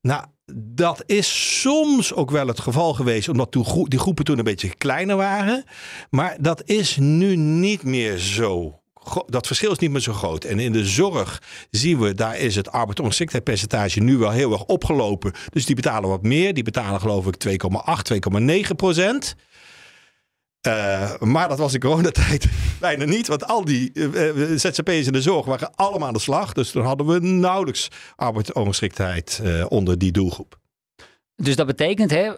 Nou, 0.00 0.24
dat 0.54 1.02
is 1.06 1.60
soms 1.60 2.14
ook 2.14 2.30
wel 2.30 2.46
het 2.46 2.60
geval 2.60 2.94
geweest, 2.94 3.28
omdat 3.28 3.52
die 3.52 3.98
groepen 3.98 4.24
toen 4.24 4.38
een 4.38 4.44
beetje 4.44 4.74
kleiner 4.74 5.16
waren. 5.16 5.64
Maar 6.10 6.36
dat 6.40 6.62
is 6.64 6.96
nu 6.96 7.36
niet 7.36 7.82
meer 7.82 8.18
zo 8.18 8.81
dat 9.26 9.46
verschil 9.46 9.70
is 9.70 9.78
niet 9.78 9.90
meer 9.90 10.00
zo 10.00 10.12
groot. 10.12 10.44
En 10.44 10.58
in 10.58 10.72
de 10.72 10.86
zorg 10.86 11.42
zien 11.70 11.98
we, 11.98 12.14
daar 12.14 12.38
is 12.38 12.54
het 12.54 12.70
arbeidsongeschiktheidspercentage 12.70 14.00
nu 14.00 14.16
wel 14.16 14.30
heel 14.30 14.52
erg 14.52 14.64
opgelopen. 14.64 15.32
Dus 15.48 15.66
die 15.66 15.74
betalen 15.74 16.08
wat 16.08 16.22
meer. 16.22 16.54
Die 16.54 16.62
betalen 16.62 17.00
geloof 17.00 17.26
ik 17.26 17.36
2,8, 17.48 18.62
2,9 18.68 18.74
procent. 18.76 19.34
Uh, 20.66 21.18
maar 21.18 21.48
dat 21.48 21.58
was 21.58 21.74
in 21.74 21.80
coronatijd 21.80 22.46
bijna 22.80 23.04
niet. 23.04 23.26
Want 23.26 23.46
al 23.46 23.64
die 23.64 23.90
uh, 23.92 24.58
ZZP'ers 24.58 25.06
in 25.06 25.12
de 25.12 25.22
zorg 25.22 25.46
waren 25.46 25.74
allemaal 25.74 26.08
aan 26.08 26.14
de 26.14 26.20
slag. 26.20 26.52
Dus 26.52 26.70
toen 26.70 26.84
hadden 26.84 27.06
we 27.06 27.20
nauwelijks 27.20 27.88
arbeidsongeschiktheid 28.16 29.42
onder 29.68 29.98
die 29.98 30.12
doelgroep. 30.12 30.60
Dus 31.36 31.56
dat 31.56 31.66
betekent, 31.66 32.10
hè, 32.10 32.32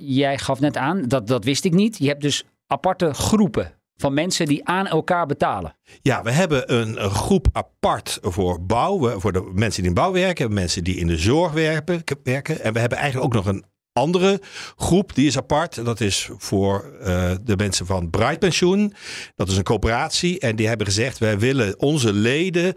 jij 0.00 0.38
gaf 0.38 0.60
net 0.60 0.76
aan, 0.76 1.02
dat, 1.08 1.26
dat 1.26 1.44
wist 1.44 1.64
ik 1.64 1.72
niet. 1.72 1.98
Je 1.98 2.08
hebt 2.08 2.22
dus 2.22 2.44
aparte 2.66 3.14
groepen 3.14 3.75
van 3.96 4.14
mensen 4.14 4.46
die 4.46 4.68
aan 4.68 4.86
elkaar 4.86 5.26
betalen. 5.26 5.76
Ja, 6.02 6.22
we 6.22 6.30
hebben 6.30 6.74
een, 6.74 7.10
groep 7.10 7.48
apart 7.52 8.18
voor 8.22 8.66
bouw. 8.66 9.20
Voor 9.20 9.32
de 9.32 9.50
mensen 9.54 9.82
die 9.82 9.90
in 9.90 9.96
bouw 9.96 10.12
werken, 10.12 10.52
mensen 10.52 10.84
die 10.84 10.96
in 10.96 11.06
de 11.06 11.16
zorg 11.16 11.52
werken. 11.52 12.02
werken. 12.22 12.60
En 12.60 12.72
we 12.72 12.78
hebben 12.78 12.98
eigenlijk 12.98 13.26
ook 13.34 13.44
nog 13.44 13.54
een 13.54 13.64
andere 13.96 14.40
groep, 14.76 15.14
die 15.14 15.26
is 15.26 15.36
apart. 15.36 15.84
Dat 15.84 16.00
is 16.00 16.28
voor 16.36 16.92
uh, 17.00 17.30
de 17.42 17.56
mensen 17.56 17.86
van 17.86 18.10
Bright 18.10 18.38
Pensioen. 18.38 18.94
Dat 19.34 19.48
is 19.48 19.56
een 19.56 19.62
coöperatie. 19.62 20.38
En 20.38 20.56
die 20.56 20.68
hebben 20.68 20.86
gezegd: 20.86 21.18
wij 21.18 21.38
willen 21.38 21.80
onze 21.80 22.12
leden 22.12 22.74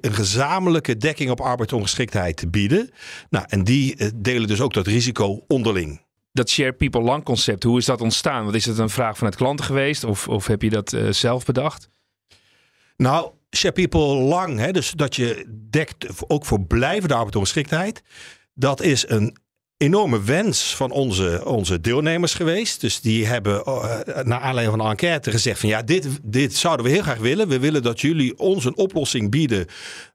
een 0.00 0.14
gezamenlijke 0.14 0.96
dekking 0.96 1.30
op 1.30 1.40
arbeidsongeschiktheid 1.40 2.50
bieden. 2.50 2.90
Nou, 3.30 3.44
en 3.48 3.64
die 3.64 3.94
uh, 3.96 4.08
delen 4.14 4.48
dus 4.48 4.60
ook 4.60 4.74
dat 4.74 4.86
risico 4.86 5.44
onderling. 5.46 6.00
Dat 6.32 6.50
share 6.50 6.72
people 6.72 7.00
lang 7.00 7.24
concept, 7.24 7.62
hoe 7.62 7.78
is 7.78 7.84
dat 7.84 8.00
ontstaan? 8.00 8.44
Wat 8.44 8.54
is 8.54 8.64
het 8.64 8.78
een 8.78 8.90
vraag 8.90 9.16
vanuit 9.16 9.36
klanten 9.36 9.64
geweest? 9.64 10.04
Of, 10.04 10.28
of 10.28 10.46
heb 10.46 10.62
je 10.62 10.70
dat 10.70 10.92
uh, 10.92 11.10
zelf 11.10 11.44
bedacht? 11.44 11.88
Nou, 12.96 13.30
share 13.56 13.74
people 13.74 14.14
lang, 14.14 14.58
hè, 14.58 14.72
dus 14.72 14.90
dat 14.90 15.16
je 15.16 15.46
dekt 15.70 16.06
ook 16.30 16.44
voor 16.44 16.60
blijvende 16.60 17.14
arbeidsongeschiktheid. 17.14 18.02
Dat 18.54 18.80
is 18.80 19.08
een 19.08 19.36
enorme 19.76 20.22
wens 20.22 20.76
van 20.76 20.90
onze, 20.90 21.42
onze 21.44 21.80
deelnemers 21.80 22.34
geweest. 22.34 22.80
Dus 22.80 23.00
die 23.00 23.26
hebben 23.26 23.62
uh, 23.66 23.98
naar 24.22 24.40
aanleiding 24.40 24.76
van 24.76 24.80
een 24.80 24.90
enquête 24.90 25.30
gezegd 25.30 25.60
van 25.60 25.68
ja, 25.68 25.82
dit, 25.82 26.08
dit 26.22 26.54
zouden 26.54 26.86
we 26.86 26.92
heel 26.92 27.02
graag 27.02 27.18
willen. 27.18 27.48
We 27.48 27.58
willen 27.58 27.82
dat 27.82 28.00
jullie 28.00 28.38
ons 28.38 28.64
een 28.64 28.76
oplossing 28.76 29.30
bieden 29.30 29.66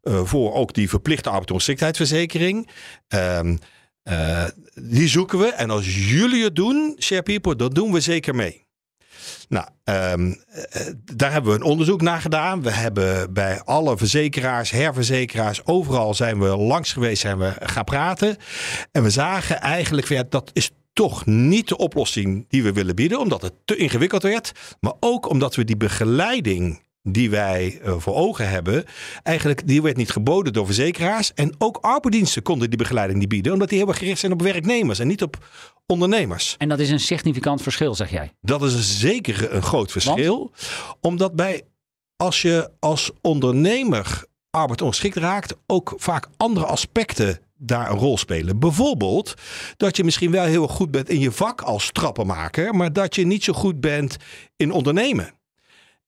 uh, 0.04 0.22
voor 0.24 0.54
ook 0.54 0.74
die 0.74 0.90
verplichte 0.90 1.30
arbeidsongeschiktheidsverzekering. 1.30 2.70
Uh, 4.10 4.44
die 4.74 5.08
zoeken 5.08 5.40
we. 5.40 5.48
En 5.48 5.70
als 5.70 6.10
jullie 6.10 6.44
het 6.44 6.56
doen, 6.56 6.96
share 7.00 7.24
people, 7.24 7.56
dan 7.56 7.70
doen 7.70 7.92
we 7.92 8.00
zeker 8.00 8.36
mee. 8.36 8.66
Nou, 9.50 9.68
um, 9.84 10.44
daar 11.16 11.32
hebben 11.32 11.52
we 11.52 11.58
een 11.58 11.64
onderzoek 11.64 12.02
naar 12.02 12.22
gedaan. 12.22 12.62
We 12.62 12.72
hebben 12.72 13.34
bij 13.34 13.62
alle 13.64 13.98
verzekeraars, 13.98 14.72
herverzekeraars, 14.72 15.66
overal 15.66 16.14
zijn 16.14 16.40
we 16.40 16.48
langs 16.48 16.94
geweest, 16.94 17.22
zijn 17.22 17.38
we 17.38 17.54
gaan 17.60 17.84
praten. 17.84 18.38
En 18.92 19.04
we 19.04 19.10
zagen 19.10 19.62
eigenlijk, 19.62 20.08
ja, 20.08 20.24
dat 20.30 20.50
is 20.54 20.72
toch 20.94 21.26
niet 21.26 21.68
de 21.68 21.78
oplossing 21.78 22.46
die 22.50 22.64
we 22.64 22.74
willen 22.74 22.96
bieden, 22.96 23.20
omdat 23.20 23.42
het 23.42 23.54
te 23.66 23.76
ingewikkeld 23.76 24.24
werd. 24.24 24.52
Maar 24.80 24.94
ook 25.00 25.30
omdat 25.30 25.56
we 25.56 25.64
die 25.64 25.78
begeleiding 25.78 26.82
die 27.04 27.30
wij 27.30 27.80
uh, 27.86 27.96
voor 27.98 28.16
ogen 28.16 28.50
hebben, 28.50 28.86
eigenlijk 29.24 29.68
die 29.68 29.82
werd 29.82 29.98
niet 29.98 30.12
geboden 30.12 30.54
door 30.54 30.66
verzekeraars. 30.66 31.34
En 31.34 31.56
ook 31.58 31.78
arbeidsdiensten 31.82 32.42
konden 32.42 32.70
die 32.70 32.78
begeleiding 32.78 33.20
niet 33.20 33.30
bieden, 33.30 33.54
omdat 33.54 33.70
die 33.70 33.78
heel 33.78 33.88
erg 33.88 33.98
gericht 33.98 34.20
zijn 34.20 34.32
op 34.32 34.42
werknemers 34.42 35.00
en 35.00 35.08
niet 35.08 35.22
op 35.22 35.38
ondernemers. 35.86 36.56
En 36.58 36.70
dat 36.70 36.80
is 36.80 36.90
een 36.90 37.00
significant 37.00 37.62
verschil, 37.62 37.96
zeg 37.96 38.12
jij? 38.12 38.32
Dat 38.42 38.64
is 38.64 39.00
zeker 39.00 39.54
een 39.54 39.64
groot 39.64 39.92
verschil. 39.92 40.52
Omdat 41.02 41.36
bij, 41.36 41.64
als 42.16 42.42
je 42.42 42.72
als 42.80 43.12
ondernemer 43.22 44.26
arbeidsongeschikt 44.50 45.16
raakt, 45.16 45.56
ook 45.66 45.94
vaak 45.98 46.28
andere 46.38 46.66
aspecten 46.66 47.40
daar 47.58 47.92
een 47.92 47.98
rol 47.98 48.18
spelen. 48.18 48.60
Bijvoorbeeld 48.60 49.34
dat 49.78 49.98
je 49.98 50.04
misschien 50.04 50.32
wel 50.32 50.46
heel 50.46 50.68
goed 50.68 50.92
bent 50.92 51.10
in 51.10 51.20
je 51.20 51.32
vak 51.32 51.62
als 51.62 51.92
trappenmaker, 51.92 52.76
maar 52.76 52.94
dat 52.94 53.16
je 53.16 53.26
niet 53.26 53.44
zo 53.44 53.54
goed 53.54 53.80
bent 53.80 54.18
in 54.56 54.72
ondernemen. 54.72 55.37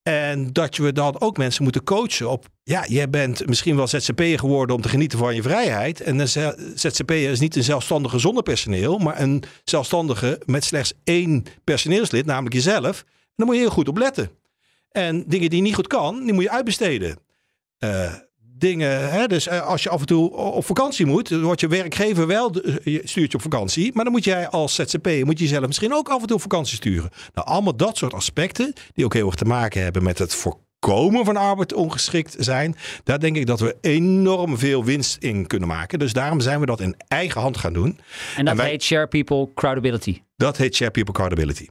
En 0.03 0.53
dat 0.53 0.77
we 0.77 0.91
dan 0.93 1.21
ook 1.21 1.37
mensen 1.37 1.63
moeten 1.63 1.83
coachen 1.83 2.29
op. 2.29 2.45
Ja, 2.63 2.85
jij 2.87 3.09
bent 3.09 3.47
misschien 3.47 3.75
wel 3.75 3.87
ZZP'er 3.87 4.39
geworden 4.39 4.75
om 4.75 4.81
te 4.81 4.89
genieten 4.89 5.19
van 5.19 5.35
je 5.35 5.41
vrijheid. 5.41 6.01
En 6.01 6.19
een 6.19 6.27
ZZP'er 6.75 7.29
is 7.29 7.39
niet 7.39 7.55
een 7.55 7.63
zelfstandige 7.63 8.19
zonder 8.19 8.43
personeel, 8.43 8.97
maar 8.97 9.19
een 9.21 9.43
zelfstandige 9.63 10.41
met 10.45 10.63
slechts 10.63 10.93
één 11.03 11.43
personeelslid, 11.63 12.25
namelijk 12.25 12.55
jezelf. 12.55 12.99
En 12.99 13.33
daar 13.35 13.45
moet 13.45 13.55
je 13.55 13.61
heel 13.61 13.71
goed 13.71 13.87
op 13.87 13.97
letten. 13.97 14.29
En 14.91 15.23
dingen 15.27 15.49
die 15.49 15.57
je 15.57 15.65
niet 15.65 15.75
goed 15.75 15.87
kan, 15.87 16.23
die 16.23 16.33
moet 16.33 16.43
je 16.43 16.51
uitbesteden. 16.51 17.19
Uh, 17.79 18.13
dingen. 18.59 19.09
Hè? 19.09 19.27
Dus 19.27 19.47
eh, 19.47 19.67
als 19.67 19.83
je 19.83 19.89
af 19.89 19.99
en 19.99 20.05
toe 20.05 20.31
op 20.31 20.65
vakantie 20.65 21.05
moet, 21.05 21.29
dan 21.29 21.41
wordt 21.41 21.61
je 21.61 21.67
werkgever 21.67 22.27
wel 22.27 22.51
eh, 22.51 22.99
stuurt 23.03 23.31
je 23.31 23.37
op 23.37 23.43
vakantie. 23.43 23.91
Maar 23.93 24.03
dan 24.03 24.13
moet 24.13 24.23
jij 24.23 24.47
als 24.47 24.75
ZZP 24.75 25.07
moet 25.23 25.39
je 25.39 25.43
jezelf 25.43 25.67
misschien 25.67 25.93
ook 25.93 26.09
af 26.09 26.21
en 26.21 26.27
toe 26.27 26.35
op 26.35 26.41
vakantie 26.41 26.75
sturen. 26.75 27.09
Nou, 27.33 27.47
allemaal 27.47 27.75
dat 27.75 27.97
soort 27.97 28.13
aspecten 28.13 28.73
die 28.93 29.05
ook 29.05 29.13
heel 29.13 29.25
erg 29.25 29.35
te 29.35 29.45
maken 29.45 29.83
hebben 29.83 30.03
met 30.03 30.17
het 30.17 30.35
voorkomen 30.35 31.25
van 31.25 31.37
arbeid 31.37 31.73
ongeschikt 31.73 32.35
zijn. 32.37 32.75
Daar 33.03 33.19
denk 33.19 33.35
ik 33.35 33.45
dat 33.45 33.59
we 33.59 33.77
enorm 33.81 34.57
veel 34.57 34.85
winst 34.85 35.17
in 35.17 35.47
kunnen 35.47 35.67
maken. 35.67 35.99
Dus 35.99 36.13
daarom 36.13 36.39
zijn 36.39 36.59
we 36.59 36.65
dat 36.65 36.81
in 36.81 36.95
eigen 37.07 37.41
hand 37.41 37.57
gaan 37.57 37.73
doen. 37.73 37.99
En 38.35 38.45
dat 38.45 38.61
heet 38.61 38.83
Share 38.83 39.07
People 39.07 39.53
Crowdability. 39.53 40.21
Dat 40.35 40.57
heet 40.57 40.75
Share 40.75 40.91
People 40.91 41.13
Crowdability. 41.13 41.67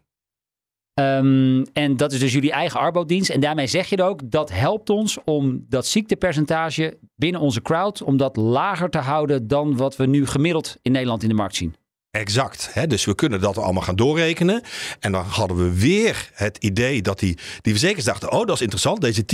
Um, 0.98 1.64
en 1.72 1.96
dat 1.96 2.12
is 2.12 2.18
dus 2.18 2.32
jullie 2.32 2.52
eigen 2.52 2.80
arbodienst. 2.80 3.30
En 3.30 3.40
daarmee 3.40 3.66
zeg 3.66 3.88
je 3.88 4.02
ook, 4.02 4.30
dat 4.30 4.50
helpt 4.52 4.90
ons 4.90 5.18
om 5.24 5.64
dat 5.68 5.86
ziektepercentage 5.86 6.98
binnen 7.16 7.40
onze 7.40 7.62
crowd, 7.62 8.02
om 8.02 8.16
dat 8.16 8.36
lager 8.36 8.90
te 8.90 8.98
houden 8.98 9.48
dan 9.48 9.76
wat 9.76 9.96
we 9.96 10.06
nu 10.06 10.26
gemiddeld 10.26 10.76
in 10.82 10.92
Nederland 10.92 11.22
in 11.22 11.28
de 11.28 11.34
markt 11.34 11.56
zien. 11.56 11.74
Exact. 12.10 12.68
Hè? 12.72 12.86
Dus 12.86 13.04
we 13.04 13.14
kunnen 13.14 13.40
dat 13.40 13.58
allemaal 13.58 13.82
gaan 13.82 13.96
doorrekenen. 13.96 14.62
En 15.00 15.12
dan 15.12 15.24
hadden 15.24 15.56
we 15.56 15.80
weer 15.80 16.30
het 16.34 16.56
idee 16.58 17.02
dat 17.02 17.18
die, 17.18 17.38
die 17.60 17.72
verzekers 17.72 18.04
dachten: 18.04 18.32
oh, 18.32 18.46
dat 18.46 18.54
is 18.54 18.60
interessant. 18.60 19.00
Deze 19.00 19.24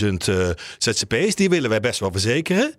10.000 0.00 0.08
uh, 0.28 0.48
ZZP's, 0.78 1.34
die 1.34 1.48
willen 1.48 1.70
wij 1.70 1.80
best 1.80 2.00
wel 2.00 2.10
verzekeren. 2.10 2.74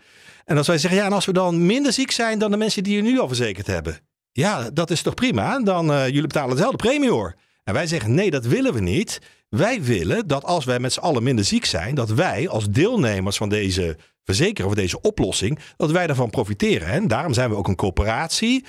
En 0.45 0.57
als 0.57 0.67
wij 0.67 0.77
zeggen: 0.77 0.99
ja, 0.99 1.05
en 1.05 1.13
als 1.13 1.25
we 1.25 1.33
dan 1.33 1.65
minder 1.65 1.93
ziek 1.93 2.11
zijn 2.11 2.39
dan 2.39 2.51
de 2.51 2.57
mensen 2.57 2.83
die 2.83 2.95
je 2.95 3.01
nu 3.01 3.19
al 3.19 3.27
verzekerd 3.27 3.67
hebben. 3.67 3.99
Ja, 4.31 4.69
dat 4.69 4.89
is 4.89 5.01
toch 5.01 5.13
prima? 5.13 5.59
Dan 5.59 5.91
uh, 5.91 6.05
jullie 6.05 6.21
betalen 6.21 6.55
dezelfde 6.55 6.77
premie 6.77 7.09
hoor. 7.09 7.35
En 7.63 7.73
wij 7.73 7.87
zeggen 7.87 8.13
nee, 8.13 8.31
dat 8.31 8.45
willen 8.45 8.73
we 8.73 8.79
niet. 8.79 9.19
Wij 9.49 9.83
willen 9.83 10.27
dat 10.27 10.43
als 10.43 10.65
wij 10.65 10.79
met 10.79 10.93
z'n 10.93 10.99
allen 10.99 11.23
minder 11.23 11.45
ziek 11.45 11.65
zijn, 11.65 11.95
dat 11.95 12.09
wij 12.09 12.49
als 12.49 12.69
deelnemers 12.69 13.37
van 13.37 13.49
deze 13.49 13.97
verzekering 14.23 14.71
of 14.71 14.75
deze 14.75 15.01
oplossing, 15.01 15.59
dat 15.77 15.91
wij 15.91 16.07
daarvan 16.07 16.29
profiteren. 16.29 16.87
En 16.87 17.07
daarom 17.07 17.33
zijn 17.33 17.49
we 17.49 17.55
ook 17.55 17.67
een 17.67 17.75
coöperatie, 17.75 18.65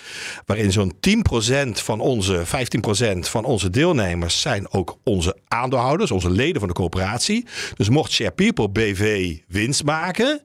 waarin 0.47 0.73
zo'n 0.73 0.95
10% 0.95 1.71
van 1.71 2.01
onze, 2.01 2.43
15% 2.47 3.19
van 3.19 3.45
onze 3.45 3.71
deelnemers 3.71 4.41
zijn 4.41 4.73
ook 4.73 4.99
onze 5.05 5.37
aandeelhouders, 5.49 6.11
onze 6.11 6.31
leden 6.31 6.59
van 6.59 6.69
de 6.69 6.75
coöperatie. 6.75 7.47
Dus 7.75 7.89
mocht 7.89 8.13
Share 8.13 8.31
People 8.31 8.71
BV 8.71 9.37
winst 9.49 9.85
maken, 9.85 10.41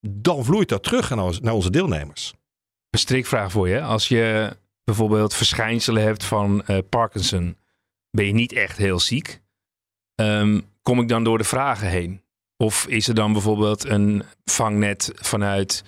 dan 0.00 0.44
vloeit 0.44 0.68
dat 0.68 0.82
terug 0.82 1.10
naar 1.40 1.54
onze 1.54 1.70
deelnemers. 1.70 2.34
Een 2.90 2.98
strikvraag 2.98 3.52
voor 3.52 3.68
je. 3.68 3.80
Als 3.80 4.08
je 4.08 4.56
bijvoorbeeld 4.88 5.34
verschijnselen 5.34 6.02
hebt 6.02 6.24
van 6.24 6.62
uh, 6.66 6.78
Parkinson, 6.88 7.56
ben 8.10 8.26
je 8.26 8.32
niet 8.32 8.52
echt 8.52 8.76
heel 8.76 9.00
ziek. 9.00 9.40
Um, 10.14 10.64
kom 10.82 11.00
ik 11.00 11.08
dan 11.08 11.24
door 11.24 11.38
de 11.38 11.44
vragen 11.44 11.88
heen? 11.88 12.22
Of 12.56 12.86
is 12.86 13.08
er 13.08 13.14
dan 13.14 13.32
bijvoorbeeld 13.32 13.84
een 13.84 14.22
vangnet 14.44 15.12
vanuit. 15.14 15.84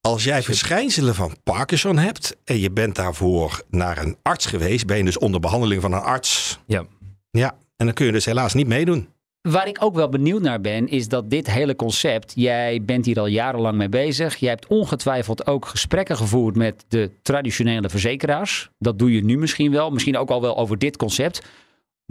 Als 0.00 0.24
jij 0.24 0.42
verschijnselen 0.42 1.14
van 1.14 1.36
Parkinson 1.42 1.98
hebt 1.98 2.36
en 2.44 2.58
je 2.58 2.70
bent 2.70 2.94
daarvoor 2.94 3.62
naar 3.70 3.98
een 3.98 4.16
arts 4.22 4.46
geweest, 4.46 4.86
ben 4.86 4.96
je 4.96 5.04
dus 5.04 5.18
onder 5.18 5.40
behandeling 5.40 5.82
van 5.82 5.92
een 5.92 6.00
arts. 6.00 6.58
Ja. 6.66 6.86
Ja, 7.30 7.58
en 7.76 7.86
dan 7.86 7.94
kun 7.94 8.06
je 8.06 8.12
dus 8.12 8.24
helaas 8.24 8.54
niet 8.54 8.66
meedoen. 8.66 9.08
Waar 9.48 9.68
ik 9.68 9.84
ook 9.84 9.94
wel 9.94 10.08
benieuwd 10.08 10.42
naar 10.42 10.60
ben, 10.60 10.88
is 10.88 11.08
dat 11.08 11.30
dit 11.30 11.50
hele 11.50 11.76
concept, 11.76 12.32
jij 12.34 12.82
bent 12.84 13.06
hier 13.06 13.18
al 13.18 13.26
jarenlang 13.26 13.76
mee 13.76 13.88
bezig. 13.88 14.36
Jij 14.36 14.50
hebt 14.50 14.66
ongetwijfeld 14.66 15.46
ook 15.46 15.66
gesprekken 15.66 16.16
gevoerd 16.16 16.56
met 16.56 16.84
de 16.88 17.10
traditionele 17.22 17.88
verzekeraars. 17.88 18.70
Dat 18.78 18.98
doe 18.98 19.14
je 19.14 19.24
nu 19.24 19.38
misschien 19.38 19.70
wel, 19.70 19.90
misschien 19.90 20.16
ook 20.16 20.30
al 20.30 20.40
wel 20.40 20.56
over 20.56 20.78
dit 20.78 20.96
concept. 20.96 21.42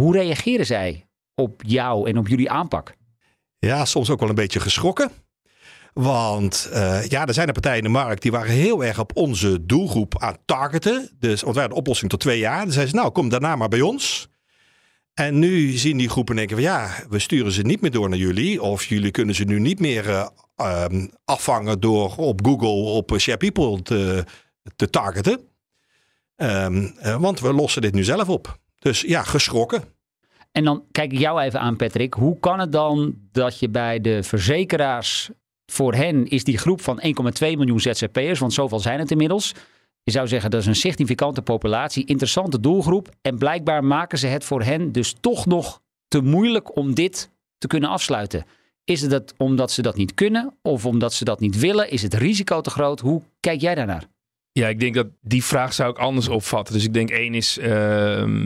Hoe 0.02 0.18
reageren 0.18 0.66
zij 0.66 1.06
op 1.36 1.62
jou 1.66 2.10
en 2.10 2.18
op 2.18 2.28
jullie 2.28 2.50
aanpak? 2.50 2.96
Ja, 3.60 3.86
soms 3.86 4.10
ook 4.10 4.20
wel 4.20 4.30
een 4.30 4.36
beetje 4.36 4.60
geschrokken. 4.60 5.12
Want 5.94 6.70
uh, 6.74 7.06
ja, 7.06 7.26
er 7.26 7.34
zijn 7.34 7.48
er 7.48 7.54
partijen 7.54 7.78
in 7.78 7.84
de 7.84 7.90
markt 7.90 8.22
die 8.22 8.32
waren 8.32 8.54
heel 8.54 8.84
erg 8.84 9.00
op 9.00 9.12
onze 9.16 9.66
doelgroep 9.66 10.20
aan 10.20 10.38
targeten. 10.46 11.10
Dus, 11.20 11.42
want 11.42 11.54
wij 11.54 11.64
hadden 11.64 11.82
oplossing 11.82 12.10
tot 12.12 12.20
twee 12.20 12.40
jaar. 12.40 12.62
Dan 12.62 12.72
zeiden 12.72 12.94
ze, 12.94 13.00
nou, 13.00 13.12
kom 13.12 13.30
daarna 13.30 13.56
maar 13.56 13.70
bij 13.70 13.82
ons. 13.82 14.32
En 15.14 15.40
nu 15.40 15.72
zien 15.72 15.98
die 15.98 16.10
groepen 16.10 16.36
denken 16.36 16.56
van 16.56 16.66
ja, 16.66 16.90
we 17.10 17.20
sturen 17.20 17.52
ze 17.52 17.62
niet 17.62 17.82
meer 17.82 17.92
door 17.92 18.10
naar 18.10 18.18
jullie. 18.18 18.62
Of 18.62 18.86
jullie 18.86 19.12
kunnen 19.12 19.36
ze 19.36 19.44
nu 19.44 19.60
niet 19.60 19.80
meer 19.80 20.08
uh, 20.10 20.28
um, 20.92 21.12
afvangen 21.26 21.80
door 21.80 22.16
op 22.16 22.46
Google 22.46 22.92
op 22.92 23.14
Share 23.20 23.38
People 23.38 23.82
te, 23.82 24.26
te 24.76 24.90
targeten. 24.90 25.40
Um, 26.36 26.94
uh, 27.06 27.16
want 27.16 27.40
we 27.40 27.54
lossen 27.54 27.82
dit 27.82 27.94
nu 27.94 28.04
zelf 28.04 28.30
op. 28.30 28.58
Dus 28.80 29.02
ja, 29.02 29.24
geschrokken. 29.24 29.84
En 30.52 30.64
dan 30.64 30.84
kijk 30.92 31.12
ik 31.12 31.20
jou 31.20 31.42
even 31.42 31.60
aan, 31.60 31.76
Patrick. 31.76 32.14
Hoe 32.14 32.40
kan 32.40 32.60
het 32.60 32.72
dan 32.72 33.16
dat 33.32 33.60
je 33.60 33.70
bij 33.70 34.02
de 34.02 34.24
verzekeraars, 34.24 35.30
voor 35.66 35.94
hen 35.94 36.28
is 36.28 36.44
die 36.44 36.58
groep 36.58 36.82
van 36.82 37.02
1,2 37.02 37.12
miljoen 37.40 37.80
ZZP'ers, 37.80 38.40
want 38.40 38.54
zoveel 38.54 38.80
zijn 38.80 39.00
het 39.00 39.12
inmiddels, 39.12 39.54
Je 40.04 40.12
zou 40.12 40.28
zeggen 40.28 40.52
dat 40.52 40.62
is 40.62 40.68
een 40.68 40.76
significante 40.76 41.42
populatie, 41.42 42.06
interessante 42.06 42.60
doelgroep. 42.60 43.10
En 43.22 43.38
blijkbaar 43.38 43.84
maken 43.84 44.18
ze 44.18 44.28
het 44.28 44.44
voor 44.44 44.64
hen 44.64 44.92
dus 44.92 45.16
toch 45.20 45.46
nog 45.46 45.82
te 46.08 46.22
moeilijk 46.22 46.76
om 46.76 46.94
dit 46.94 47.30
te 47.58 47.68
kunnen 47.68 47.90
afsluiten. 47.90 48.46
Is 48.84 49.02
het 49.02 49.12
dat 49.12 49.34
omdat 49.38 49.72
ze 49.72 49.82
dat 49.82 49.96
niet 49.96 50.14
kunnen 50.14 50.58
of 50.62 50.86
omdat 50.86 51.14
ze 51.14 51.24
dat 51.24 51.40
niet 51.40 51.60
willen? 51.60 51.90
Is 51.90 52.02
het 52.02 52.14
risico 52.14 52.62
te 52.62 52.70
groot? 52.70 53.00
Hoe 53.00 53.22
kijk 53.40 53.62
jij 53.62 53.76
daarnaar? 53.76 54.08
Ja, 54.54 54.68
ik 54.68 54.80
denk 54.80 54.96
dat 54.96 55.08
die 55.22 55.44
vraag 55.44 55.74
zou 55.74 55.90
ik 55.90 55.98
anders 55.98 56.28
opvatten. 56.28 56.74
Dus 56.74 56.86
ik 56.86 56.94
denk 56.94 57.10
één 57.10 57.34
is, 57.34 57.58
uh, 57.58 57.66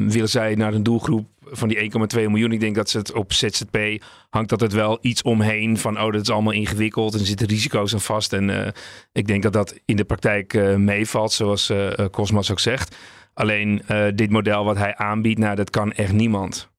willen 0.07 0.29
zij 0.29 0.55
naar 0.55 0.73
een 0.73 0.83
doelgroep 0.83 1.27
van 1.41 1.67
die 1.67 1.91
1,2 2.15 2.29
miljoen? 2.29 2.51
Ik 2.51 2.59
denk 2.59 2.75
dat 2.75 2.89
ze 2.89 2.97
het 2.97 3.13
op 3.13 3.33
ZZP 3.33 3.77
hangt 4.29 4.49
dat 4.49 4.59
het 4.59 4.73
wel 4.73 4.97
iets 5.01 5.21
omheen 5.21 5.77
van, 5.77 6.01
oh 6.01 6.11
dat 6.11 6.21
is 6.21 6.29
allemaal 6.29 6.53
ingewikkeld 6.53 7.13
en 7.13 7.25
zitten 7.25 7.47
risico's 7.47 7.93
aan 7.93 8.01
vast. 8.01 8.33
En 8.33 8.49
uh, 8.49 8.67
ik 9.11 9.27
denk 9.27 9.43
dat 9.43 9.53
dat 9.53 9.79
in 9.85 9.95
de 9.95 10.05
praktijk 10.05 10.53
uh, 10.53 10.75
meevalt, 10.75 11.31
zoals 11.31 11.71
Cosmas 12.11 12.51
ook 12.51 12.59
zegt. 12.59 12.95
Alleen 13.33 13.81
dit 14.15 14.29
model 14.29 14.65
wat 14.65 14.77
hij 14.77 14.95
aanbiedt, 14.95 15.39
nou 15.39 15.55
dat 15.55 15.69
kan 15.69 15.91
echt 15.91 16.13
niemand. 16.13 16.69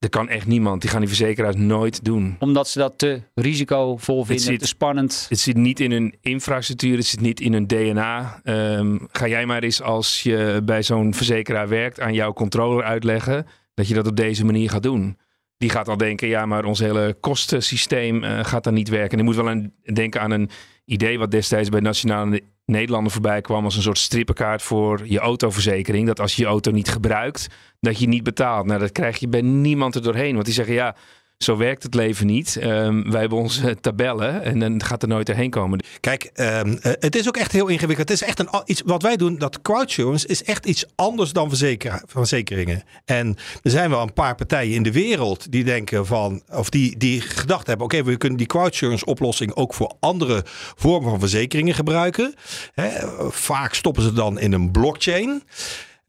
Dat 0.00 0.10
kan 0.10 0.28
echt 0.28 0.46
niemand. 0.46 0.80
Die 0.80 0.90
gaan 0.90 1.00
die 1.00 1.08
verzekeraars 1.08 1.56
nooit 1.56 2.04
doen. 2.04 2.36
Omdat 2.38 2.68
ze 2.68 2.78
dat 2.78 2.98
te 2.98 3.22
risicovol 3.34 4.24
vinden, 4.24 4.44
zit, 4.44 4.60
te 4.60 4.66
spannend. 4.66 5.26
Het 5.28 5.38
zit 5.38 5.56
niet 5.56 5.80
in 5.80 5.92
hun 5.92 6.14
infrastructuur, 6.20 6.96
het 6.96 7.06
zit 7.06 7.20
niet 7.20 7.40
in 7.40 7.52
hun 7.52 7.66
DNA. 7.66 8.40
Um, 8.44 9.08
ga 9.12 9.28
jij 9.28 9.46
maar 9.46 9.62
eens 9.62 9.82
als 9.82 10.22
je 10.22 10.60
bij 10.64 10.82
zo'n 10.82 11.14
verzekeraar 11.14 11.68
werkt 11.68 12.00
aan 12.00 12.14
jouw 12.14 12.32
controller 12.32 12.84
uitleggen 12.84 13.46
dat 13.74 13.88
je 13.88 13.94
dat 13.94 14.06
op 14.06 14.16
deze 14.16 14.44
manier 14.44 14.70
gaat 14.70 14.82
doen. 14.82 15.18
Die 15.56 15.70
gaat 15.70 15.88
al 15.88 15.96
denken, 15.96 16.28
ja, 16.28 16.46
maar 16.46 16.64
ons 16.64 16.78
hele 16.78 17.16
kostensysteem 17.20 18.24
uh, 18.24 18.44
gaat 18.44 18.64
dan 18.64 18.74
niet 18.74 18.88
werken. 18.88 19.10
En 19.10 19.18
je 19.18 19.24
moet 19.24 19.36
wel 19.36 19.48
aan 19.48 19.72
denken 19.92 20.20
aan 20.20 20.30
een 20.30 20.50
idee 20.84 21.18
wat 21.18 21.30
destijds 21.30 21.68
bij 21.68 21.80
Nationale 21.80 22.42
Nederlanden 22.70 23.12
voorbij 23.12 23.40
kwam 23.40 23.64
als 23.64 23.76
een 23.76 23.82
soort 23.82 23.98
strippenkaart 23.98 24.62
voor 24.62 25.00
je 25.04 25.18
autoverzekering. 25.18 26.06
Dat 26.06 26.20
als 26.20 26.36
je 26.36 26.42
je 26.42 26.48
auto 26.48 26.70
niet 26.70 26.88
gebruikt, 26.88 27.46
dat 27.80 27.98
je 27.98 28.08
niet 28.08 28.22
betaalt. 28.22 28.66
Nou, 28.66 28.80
dat 28.80 28.92
krijg 28.92 29.18
je 29.18 29.28
bij 29.28 29.42
niemand 29.42 29.94
er 29.94 30.02
doorheen. 30.02 30.32
Want 30.34 30.44
die 30.44 30.54
zeggen, 30.54 30.74
ja, 30.74 30.96
zo 31.42 31.56
werkt 31.56 31.82
het 31.82 31.94
leven 31.94 32.26
niet. 32.26 32.58
Um, 32.62 33.10
wij 33.10 33.20
hebben 33.20 33.38
onze 33.38 33.76
tabellen 33.80 34.42
en 34.42 34.58
dan 34.58 34.82
gaat 34.82 35.02
er 35.02 35.08
nooit 35.08 35.28
erheen 35.28 35.50
komen. 35.50 35.82
Kijk, 36.00 36.30
um, 36.34 36.78
het 36.82 37.16
is 37.16 37.28
ook 37.28 37.36
echt 37.36 37.52
heel 37.52 37.66
ingewikkeld. 37.66 38.08
Het 38.08 38.20
is 38.20 38.26
echt 38.26 38.38
een, 38.38 38.48
iets 38.64 38.82
wat 38.84 39.02
wij 39.02 39.16
doen, 39.16 39.38
dat 39.38 39.62
crowdsurance 39.62 40.26
is 40.26 40.44
echt 40.44 40.66
iets 40.66 40.84
anders 40.94 41.32
dan 41.32 41.48
verzeker, 41.48 42.02
verzekeringen. 42.06 42.82
En 43.04 43.36
er 43.62 43.70
zijn 43.70 43.90
wel 43.90 44.02
een 44.02 44.12
paar 44.12 44.34
partijen 44.34 44.74
in 44.74 44.82
de 44.82 44.92
wereld 44.92 45.52
die 45.52 45.64
denken 45.64 46.06
van, 46.06 46.42
of 46.48 46.70
die, 46.70 46.96
die 46.96 47.20
gedacht 47.20 47.66
hebben, 47.66 47.86
oké, 47.86 47.96
okay, 47.96 48.10
we 48.10 48.16
kunnen 48.18 48.38
die 48.38 48.46
crowdsurance 48.46 49.04
oplossing 49.04 49.54
ook 49.54 49.74
voor 49.74 49.92
andere 50.00 50.42
vormen 50.76 51.10
van 51.10 51.20
verzekeringen 51.20 51.74
gebruiken. 51.74 52.34
He, 52.74 52.90
vaak 53.30 53.74
stoppen 53.74 54.02
ze 54.02 54.12
dan 54.12 54.38
in 54.38 54.52
een 54.52 54.70
blockchain. 54.70 55.42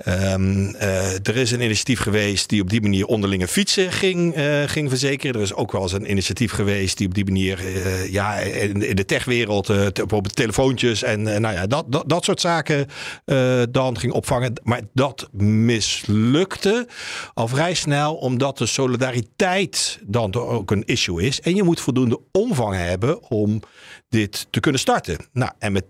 Um, 0.08 0.76
uh, 0.76 1.28
er 1.28 1.36
is 1.36 1.52
een 1.52 1.62
initiatief 1.62 2.00
geweest 2.00 2.50
die 2.50 2.62
op 2.62 2.70
die 2.70 2.82
manier 2.82 3.06
onderlinge 3.06 3.48
fietsen 3.48 3.92
ging, 3.92 4.38
uh, 4.38 4.64
ging 4.66 4.90
verzekeren. 4.90 5.36
Er 5.36 5.42
is 5.42 5.54
ook 5.54 5.72
wel 5.72 5.82
eens 5.82 5.92
een 5.92 6.10
initiatief 6.10 6.52
geweest 6.52 6.98
die 6.98 7.08
op 7.08 7.14
die 7.14 7.26
manier 7.26 7.60
uh, 7.60 8.12
ja, 8.12 8.38
in, 8.38 8.82
in, 8.82 8.96
de 8.96 9.06
techwereld, 9.06 9.68
bijvoorbeeld 9.68 10.36
telefoontjes 10.36 11.04
en 11.04 11.22
nou 11.22 11.54
ja, 11.54 11.68
dat, 11.68 11.86
dat, 11.92 12.10
dat 12.10 12.24
soort 12.24 12.42
zaken 12.42 12.88
dan 13.72 13.98
ging 13.98 14.14
opvangen. 14.14 14.54
Maar 14.64 14.82
dat 14.94 15.30
mislukte 15.32 16.88
al 17.34 17.48
vrij 17.48 17.74
snel, 17.74 18.16
omdat 18.16 18.58
de 18.58 18.66
solidariteit 18.66 20.00
dan 20.04 20.34
ook 20.34 20.72
een 20.72 20.86
issue 20.86 21.24
is. 21.24 21.42
En 21.42 21.56
je 21.56 21.64
moet 21.64 21.82
voldoende 21.82 22.20
omvang 22.32 22.76
hebben 22.76 23.30
om 23.30 23.62
dit 24.12 24.48
te 24.50 24.60
kunnen 24.60 24.82
starten. 24.82 25.18
Nou, 25.34 25.52
en 25.60 25.72
met 25.72 25.86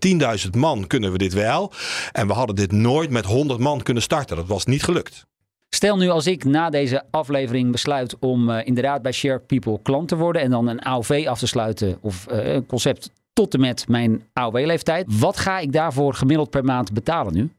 10.000 0.45 0.49
man 0.57 0.87
kunnen 0.87 1.11
we 1.11 1.17
dit 1.17 1.33
wel. 1.33 1.71
En 2.11 2.27
we 2.27 2.33
hadden 2.33 2.55
dit 2.55 2.71
nooit 2.71 3.09
met 3.09 3.25
100 3.25 3.59
man 3.59 3.83
kunnen 3.83 4.03
starten. 4.03 4.35
Dat 4.35 4.47
was 4.47 4.65
niet 4.65 4.83
gelukt. 4.83 5.25
Stel 5.69 5.97
nu 5.97 6.09
als 6.09 6.27
ik 6.27 6.43
na 6.43 6.69
deze 6.69 7.03
aflevering 7.11 7.71
besluit 7.71 8.19
om 8.19 8.49
uh, 8.49 8.65
inderdaad 8.65 9.01
bij 9.01 9.11
Share 9.11 9.39
People 9.39 9.79
klant 9.81 10.07
te 10.07 10.15
worden 10.15 10.41
en 10.41 10.49
dan 10.49 10.67
een 10.67 10.81
AOV 10.81 11.25
af 11.27 11.39
te 11.39 11.47
sluiten 11.47 11.97
of 12.01 12.27
uh, 12.31 12.53
een 12.53 12.65
concept 12.65 13.11
tot 13.33 13.53
en 13.53 13.59
met 13.59 13.87
mijn 13.87 14.23
AOW-leeftijd. 14.33 15.05
Wat 15.19 15.37
ga 15.37 15.59
ik 15.59 15.73
daarvoor 15.73 16.13
gemiddeld 16.13 16.49
per 16.49 16.63
maand 16.63 16.93
betalen 16.93 17.33
nu? 17.33 17.49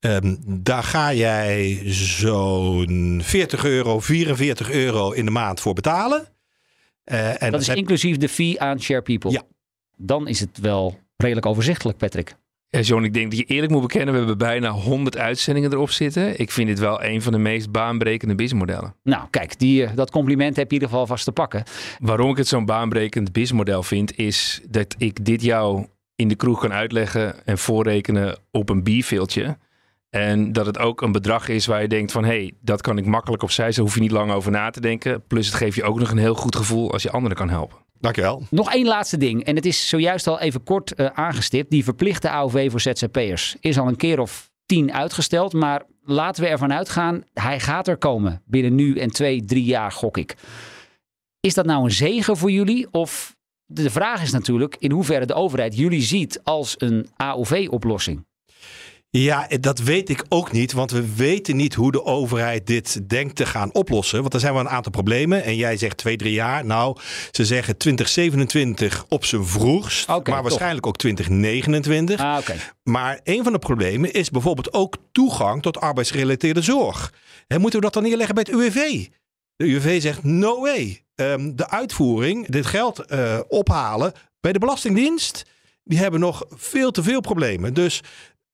Um, 0.00 0.38
daar 0.46 0.82
ga 0.82 1.12
jij 1.12 1.82
zo'n 1.84 3.20
40 3.24 3.64
euro, 3.64 4.00
44 4.00 4.70
euro 4.70 5.10
in 5.10 5.24
de 5.24 5.30
maand 5.30 5.60
voor 5.60 5.74
betalen. 5.74 6.33
Uh, 7.12 7.42
en 7.42 7.52
dat 7.52 7.60
is 7.60 7.68
inclusief 7.68 8.16
de 8.16 8.28
fee 8.28 8.60
aan 8.60 8.80
Share 8.80 9.02
People. 9.02 9.30
Ja. 9.30 9.42
Dan 9.96 10.28
is 10.28 10.40
het 10.40 10.58
wel 10.58 10.98
redelijk 11.16 11.46
overzichtelijk, 11.46 11.98
Patrick. 11.98 12.36
Ja, 12.68 12.80
John, 12.80 13.04
ik 13.04 13.12
denk 13.12 13.30
dat 13.30 13.38
je 13.38 13.44
eerlijk 13.44 13.72
moet 13.72 13.80
bekennen, 13.80 14.12
we 14.12 14.18
hebben 14.18 14.38
bijna 14.38 14.70
100 14.70 15.16
uitzendingen 15.16 15.72
erop 15.72 15.90
zitten. 15.90 16.40
Ik 16.40 16.50
vind 16.50 16.68
dit 16.68 16.78
wel 16.78 17.02
een 17.04 17.22
van 17.22 17.32
de 17.32 17.38
meest 17.38 17.70
baanbrekende 17.70 18.34
businessmodellen. 18.34 18.94
Nou, 19.02 19.26
kijk, 19.30 19.58
die, 19.58 19.94
dat 19.94 20.10
compliment 20.10 20.56
heb 20.56 20.70
je 20.70 20.76
in 20.76 20.82
ieder 20.82 20.88
geval 20.88 21.06
vast 21.06 21.24
te 21.24 21.32
pakken. 21.32 21.62
Waarom 21.98 22.30
ik 22.30 22.36
het 22.36 22.48
zo'n 22.48 22.64
baanbrekend 22.64 23.32
businessmodel 23.32 23.82
vind, 23.82 24.16
is 24.16 24.60
dat 24.68 24.94
ik 24.98 25.24
dit 25.24 25.42
jou 25.42 25.86
in 26.16 26.28
de 26.28 26.34
kroeg 26.34 26.60
kan 26.60 26.72
uitleggen 26.72 27.46
en 27.46 27.58
voorrekenen 27.58 28.38
op 28.50 28.68
een 28.68 28.82
bierveeltje. 28.82 29.56
En 30.14 30.52
dat 30.52 30.66
het 30.66 30.78
ook 30.78 31.02
een 31.02 31.12
bedrag 31.12 31.48
is 31.48 31.66
waar 31.66 31.82
je 31.82 31.88
denkt 31.88 32.12
van... 32.12 32.24
hé, 32.24 32.30
hey, 32.30 32.52
dat 32.60 32.80
kan 32.80 32.98
ik 32.98 33.06
makkelijk 33.06 33.42
opzij, 33.42 33.72
zo 33.72 33.82
hoef 33.82 33.94
je 33.94 34.00
niet 34.00 34.10
lang 34.10 34.32
over 34.32 34.50
na 34.50 34.70
te 34.70 34.80
denken. 34.80 35.22
Plus 35.26 35.46
het 35.46 35.54
geeft 35.54 35.76
je 35.76 35.82
ook 35.82 35.98
nog 35.98 36.10
een 36.10 36.18
heel 36.18 36.34
goed 36.34 36.56
gevoel 36.56 36.92
als 36.92 37.02
je 37.02 37.10
anderen 37.10 37.36
kan 37.36 37.48
helpen. 37.48 37.78
Dankjewel. 38.00 38.42
Nog 38.50 38.72
één 38.72 38.86
laatste 38.86 39.16
ding. 39.16 39.44
En 39.44 39.56
het 39.56 39.66
is 39.66 39.88
zojuist 39.88 40.26
al 40.26 40.40
even 40.40 40.62
kort 40.62 40.92
uh, 40.96 41.06
aangestipt. 41.06 41.70
Die 41.70 41.84
verplichte 41.84 42.30
AOV 42.30 42.70
voor 42.70 42.80
ZZP'ers 42.80 43.56
is 43.60 43.78
al 43.78 43.88
een 43.88 43.96
keer 43.96 44.20
of 44.20 44.50
tien 44.66 44.92
uitgesteld. 44.92 45.52
Maar 45.52 45.82
laten 46.02 46.42
we 46.42 46.48
ervan 46.48 46.72
uitgaan, 46.72 47.22
hij 47.32 47.60
gaat 47.60 47.88
er 47.88 47.96
komen. 47.96 48.42
Binnen 48.46 48.74
nu 48.74 48.98
en 48.98 49.10
twee, 49.10 49.44
drie 49.44 49.64
jaar 49.64 49.92
gok 49.92 50.16
ik. 50.16 50.34
Is 51.40 51.54
dat 51.54 51.66
nou 51.66 51.84
een 51.84 51.90
zegen 51.90 52.36
voor 52.36 52.50
jullie? 52.50 52.88
Of 52.90 53.36
de 53.66 53.90
vraag 53.90 54.22
is 54.22 54.32
natuurlijk 54.32 54.76
in 54.78 54.90
hoeverre 54.90 55.26
de 55.26 55.34
overheid 55.34 55.76
jullie 55.76 56.02
ziet 56.02 56.40
als 56.42 56.74
een 56.78 57.08
AOV-oplossing. 57.16 58.24
Ja, 59.18 59.46
dat 59.60 59.78
weet 59.78 60.08
ik 60.08 60.24
ook 60.28 60.52
niet, 60.52 60.72
want 60.72 60.90
we 60.90 61.14
weten 61.14 61.56
niet 61.56 61.74
hoe 61.74 61.92
de 61.92 62.04
overheid 62.04 62.66
dit 62.66 63.08
denkt 63.08 63.36
te 63.36 63.46
gaan 63.46 63.74
oplossen. 63.74 64.20
Want 64.20 64.34
er 64.34 64.40
zijn 64.40 64.52
wel 64.52 64.62
een 64.62 64.68
aantal 64.68 64.92
problemen. 64.92 65.44
En 65.44 65.56
jij 65.56 65.76
zegt 65.76 65.96
twee, 65.96 66.16
drie 66.16 66.32
jaar. 66.32 66.64
Nou, 66.64 66.96
ze 67.30 67.44
zeggen 67.44 67.76
2027 67.76 69.04
op 69.08 69.24
zijn 69.24 69.46
vroegst, 69.46 70.08
okay, 70.08 70.34
maar 70.34 70.42
waarschijnlijk 70.42 70.86
ook 70.86 70.96
2029. 70.96 72.20
Ah, 72.20 72.38
okay. 72.40 72.56
Maar 72.82 73.20
een 73.24 73.42
van 73.42 73.52
de 73.52 73.58
problemen 73.58 74.12
is 74.12 74.30
bijvoorbeeld 74.30 74.72
ook 74.72 74.96
toegang 75.12 75.62
tot 75.62 75.80
arbeidsgerelateerde 75.80 76.62
zorg. 76.62 77.12
En 77.46 77.60
moeten 77.60 77.78
we 77.78 77.84
dat 77.84 77.94
dan 77.94 78.02
neerleggen 78.02 78.34
bij 78.34 78.44
het 78.46 78.54
UWV? 78.54 79.06
De 79.56 79.64
UWV 79.64 80.02
zegt 80.02 80.24
no 80.24 80.60
way. 80.60 81.04
Um, 81.14 81.56
de 81.56 81.70
uitvoering, 81.70 82.46
dit 82.46 82.66
geld 82.66 83.04
uh, 83.12 83.40
ophalen 83.48 84.12
bij 84.40 84.52
de 84.52 84.58
Belastingdienst, 84.58 85.44
die 85.84 85.98
hebben 85.98 86.20
nog 86.20 86.44
veel 86.50 86.90
te 86.90 87.02
veel 87.02 87.20
problemen. 87.20 87.74
Dus 87.74 88.02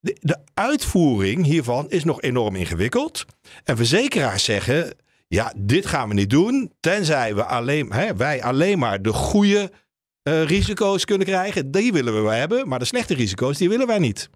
de, 0.01 0.17
de 0.21 0.39
uitvoering 0.55 1.45
hiervan 1.45 1.91
is 1.91 2.05
nog 2.05 2.23
enorm 2.23 2.57
ingewikkeld. 2.57 3.25
En 3.65 3.77
verzekeraars 3.77 4.45
zeggen: 4.45 4.95
ja, 5.29 5.53
dit 5.57 5.87
gaan 5.87 6.09
we 6.09 6.15
niet 6.15 6.31
doen. 6.31 6.73
Tenzij 6.81 7.35
we 7.35 7.45
alleen, 7.45 7.93
hè, 7.93 8.17
wij 8.17 8.43
alleen 8.43 8.79
maar 8.79 9.03
de 9.03 9.13
goede 9.13 9.71
uh, 10.29 10.45
risico's 10.45 11.05
kunnen 11.05 11.27
krijgen. 11.27 11.71
Die 11.71 11.93
willen 11.93 12.15
we 12.15 12.21
wel 12.21 12.31
hebben. 12.31 12.69
Maar 12.69 12.79
de 12.79 12.85
slechte 12.85 13.15
risico's, 13.15 13.59
die 13.59 13.69
willen 13.69 13.87
wij 13.87 13.99
niet. 13.99 14.31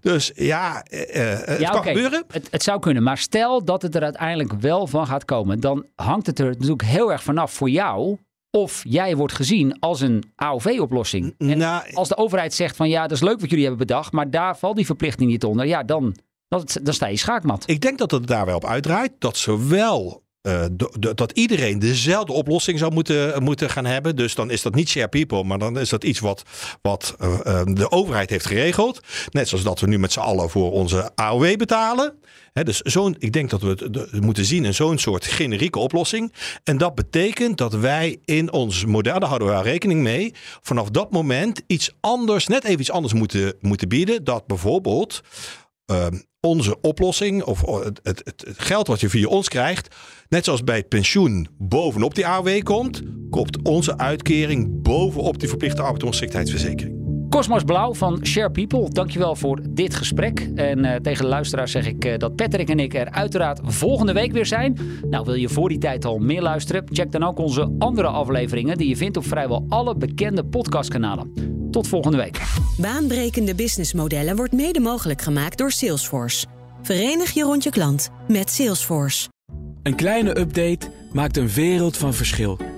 Dus 0.00 0.32
ja, 0.34 0.84
uh, 0.90 1.00
het 1.44 1.60
ja, 1.60 1.70
kan 1.70 1.78
okay. 1.78 1.94
gebeuren. 1.94 2.24
Het, 2.28 2.48
het, 2.50 2.62
zou 2.62 2.80
kunnen. 2.80 3.02
Maar 3.02 3.18
stel 3.18 3.64
dat 3.64 3.82
het 3.82 3.94
er 3.94 4.02
uiteindelijk 4.02 4.52
wel 4.52 4.86
van 4.86 5.06
gaat 5.06 5.24
komen. 5.24 5.60
Dan 5.60 5.86
hangt 5.94 6.26
het 6.26 6.38
er 6.38 6.46
natuurlijk 6.46 6.82
heel 6.82 7.12
erg 7.12 7.22
vanaf 7.22 7.52
voor 7.52 7.70
jou 7.70 8.18
of 8.62 8.82
jij 8.84 9.16
wordt 9.16 9.32
gezien 9.32 9.78
als 9.78 10.00
een 10.00 10.24
AOV-oplossing. 10.36 11.34
En 11.38 11.58
nou, 11.58 11.94
als 11.94 12.08
de 12.08 12.16
overheid 12.16 12.54
zegt 12.54 12.76
van 12.76 12.88
ja, 12.88 13.02
dat 13.02 13.10
is 13.10 13.20
leuk 13.20 13.40
wat 13.40 13.50
jullie 13.50 13.66
hebben 13.66 13.86
bedacht, 13.86 14.12
maar 14.12 14.30
daar 14.30 14.58
valt 14.58 14.76
die 14.76 14.86
verplichting 14.86 15.30
niet 15.30 15.44
onder. 15.44 15.66
Ja, 15.66 15.82
dan, 15.82 16.16
dan, 16.48 16.66
dan 16.82 16.94
sta 16.94 17.06
je 17.06 17.16
schaakmat. 17.16 17.62
Ik 17.66 17.80
denk 17.80 17.98
dat 17.98 18.10
het 18.10 18.26
daar 18.26 18.46
wel 18.46 18.56
op 18.56 18.64
uitdraait 18.64 19.12
dat 19.18 19.36
zowel 19.36 20.22
de, 20.72 21.14
dat 21.14 21.32
iedereen 21.32 21.78
dezelfde 21.78 22.32
oplossing 22.32 22.78
zou 22.78 22.92
moeten, 22.92 23.42
moeten 23.42 23.70
gaan 23.70 23.84
hebben. 23.84 24.16
Dus 24.16 24.34
dan 24.34 24.50
is 24.50 24.62
dat 24.62 24.74
niet 24.74 24.88
share 24.88 25.08
people, 25.08 25.44
maar 25.44 25.58
dan 25.58 25.78
is 25.78 25.88
dat 25.88 26.04
iets 26.04 26.20
wat, 26.20 26.42
wat 26.82 27.16
uh, 27.20 27.38
uh, 27.46 27.60
de 27.64 27.90
overheid 27.90 28.30
heeft 28.30 28.46
geregeld. 28.46 29.00
Net 29.30 29.48
zoals 29.48 29.64
dat 29.64 29.80
we 29.80 29.86
nu 29.86 29.98
met 29.98 30.12
z'n 30.12 30.20
allen 30.20 30.50
voor 30.50 30.72
onze 30.72 31.10
AOW 31.14 31.56
betalen. 31.56 32.14
Dus 32.52 32.80
zo'n, 32.80 33.16
ik 33.18 33.32
denk 33.32 33.50
dat 33.50 33.62
we 33.62 33.68
het 33.68 34.20
moeten 34.20 34.44
zien 34.44 34.64
in 34.64 34.74
zo'n 34.74 34.98
soort 34.98 35.24
generieke 35.24 35.78
oplossing. 35.78 36.32
En 36.64 36.78
dat 36.78 36.94
betekent 36.94 37.58
dat 37.58 37.74
wij 37.74 38.18
in 38.24 38.52
ons 38.52 38.84
model, 38.84 39.18
daar 39.18 39.28
houden 39.28 39.48
we 39.48 39.62
rekening 39.62 40.02
mee, 40.02 40.34
vanaf 40.60 40.90
dat 40.90 41.10
moment 41.10 41.62
iets 41.66 41.96
anders, 42.00 42.46
net 42.46 42.64
even 42.64 42.80
iets 42.80 42.90
anders 42.90 43.12
moeten, 43.12 43.54
moeten 43.60 43.88
bieden. 43.88 44.24
Dat 44.24 44.46
bijvoorbeeld 44.46 45.22
onze 46.40 46.80
oplossing 46.80 47.42
of 47.42 47.60
het, 47.84 48.00
het, 48.02 48.22
het, 48.24 48.44
geld 48.56 48.86
wat 48.86 49.00
je 49.00 49.08
via 49.08 49.26
ons 49.26 49.48
krijgt, 49.48 49.94
net 50.28 50.44
zoals 50.44 50.64
bij 50.64 50.76
het 50.76 50.88
pensioen 50.88 51.48
bovenop 51.58 52.14
die 52.14 52.26
AOW 52.26 52.62
komt, 52.62 53.02
komt 53.30 53.62
onze 53.62 53.98
uitkering 53.98 54.82
bovenop 54.82 55.38
die 55.38 55.48
verplichte 55.48 55.82
arbeidsongeschiktheidsverzekering. 55.82 57.07
Cosmos 57.28 57.64
Blauw 57.64 57.94
van 57.94 58.26
Share 58.26 58.50
People, 58.50 58.90
dankjewel 58.90 59.36
voor 59.36 59.60
dit 59.70 59.94
gesprek. 59.94 60.48
En 60.54 60.78
uh, 60.78 60.94
tegen 60.94 61.22
de 61.22 61.28
luisteraars 61.28 61.70
zeg 61.70 61.86
ik 61.86 62.04
uh, 62.04 62.16
dat 62.16 62.36
Patrick 62.36 62.68
en 62.68 62.78
ik 62.78 62.94
er 62.94 63.10
uiteraard 63.10 63.60
volgende 63.62 64.12
week 64.12 64.32
weer 64.32 64.46
zijn. 64.46 64.78
Nou, 65.10 65.24
wil 65.24 65.34
je 65.34 65.48
voor 65.48 65.68
die 65.68 65.78
tijd 65.78 66.04
al 66.04 66.18
meer 66.18 66.42
luisteren? 66.42 66.84
Check 66.92 67.12
dan 67.12 67.22
ook 67.22 67.38
onze 67.38 67.74
andere 67.78 68.08
afleveringen 68.08 68.78
die 68.78 68.88
je 68.88 68.96
vindt 68.96 69.16
op 69.16 69.26
vrijwel 69.26 69.64
alle 69.68 69.96
bekende 69.96 70.44
podcastkanalen. 70.44 71.32
Tot 71.70 71.88
volgende 71.88 72.16
week. 72.16 72.40
Baanbrekende 72.76 73.54
businessmodellen 73.54 74.36
wordt 74.36 74.52
mede 74.52 74.80
mogelijk 74.80 75.22
gemaakt 75.22 75.58
door 75.58 75.70
Salesforce. 75.70 76.46
Verenig 76.82 77.30
je 77.30 77.42
rond 77.42 77.62
je 77.62 77.70
klant 77.70 78.10
met 78.28 78.50
Salesforce. 78.50 79.28
Een 79.82 79.94
kleine 79.94 80.38
update 80.38 80.86
maakt 81.12 81.36
een 81.36 81.48
wereld 81.48 81.96
van 81.96 82.14
verschil. 82.14 82.77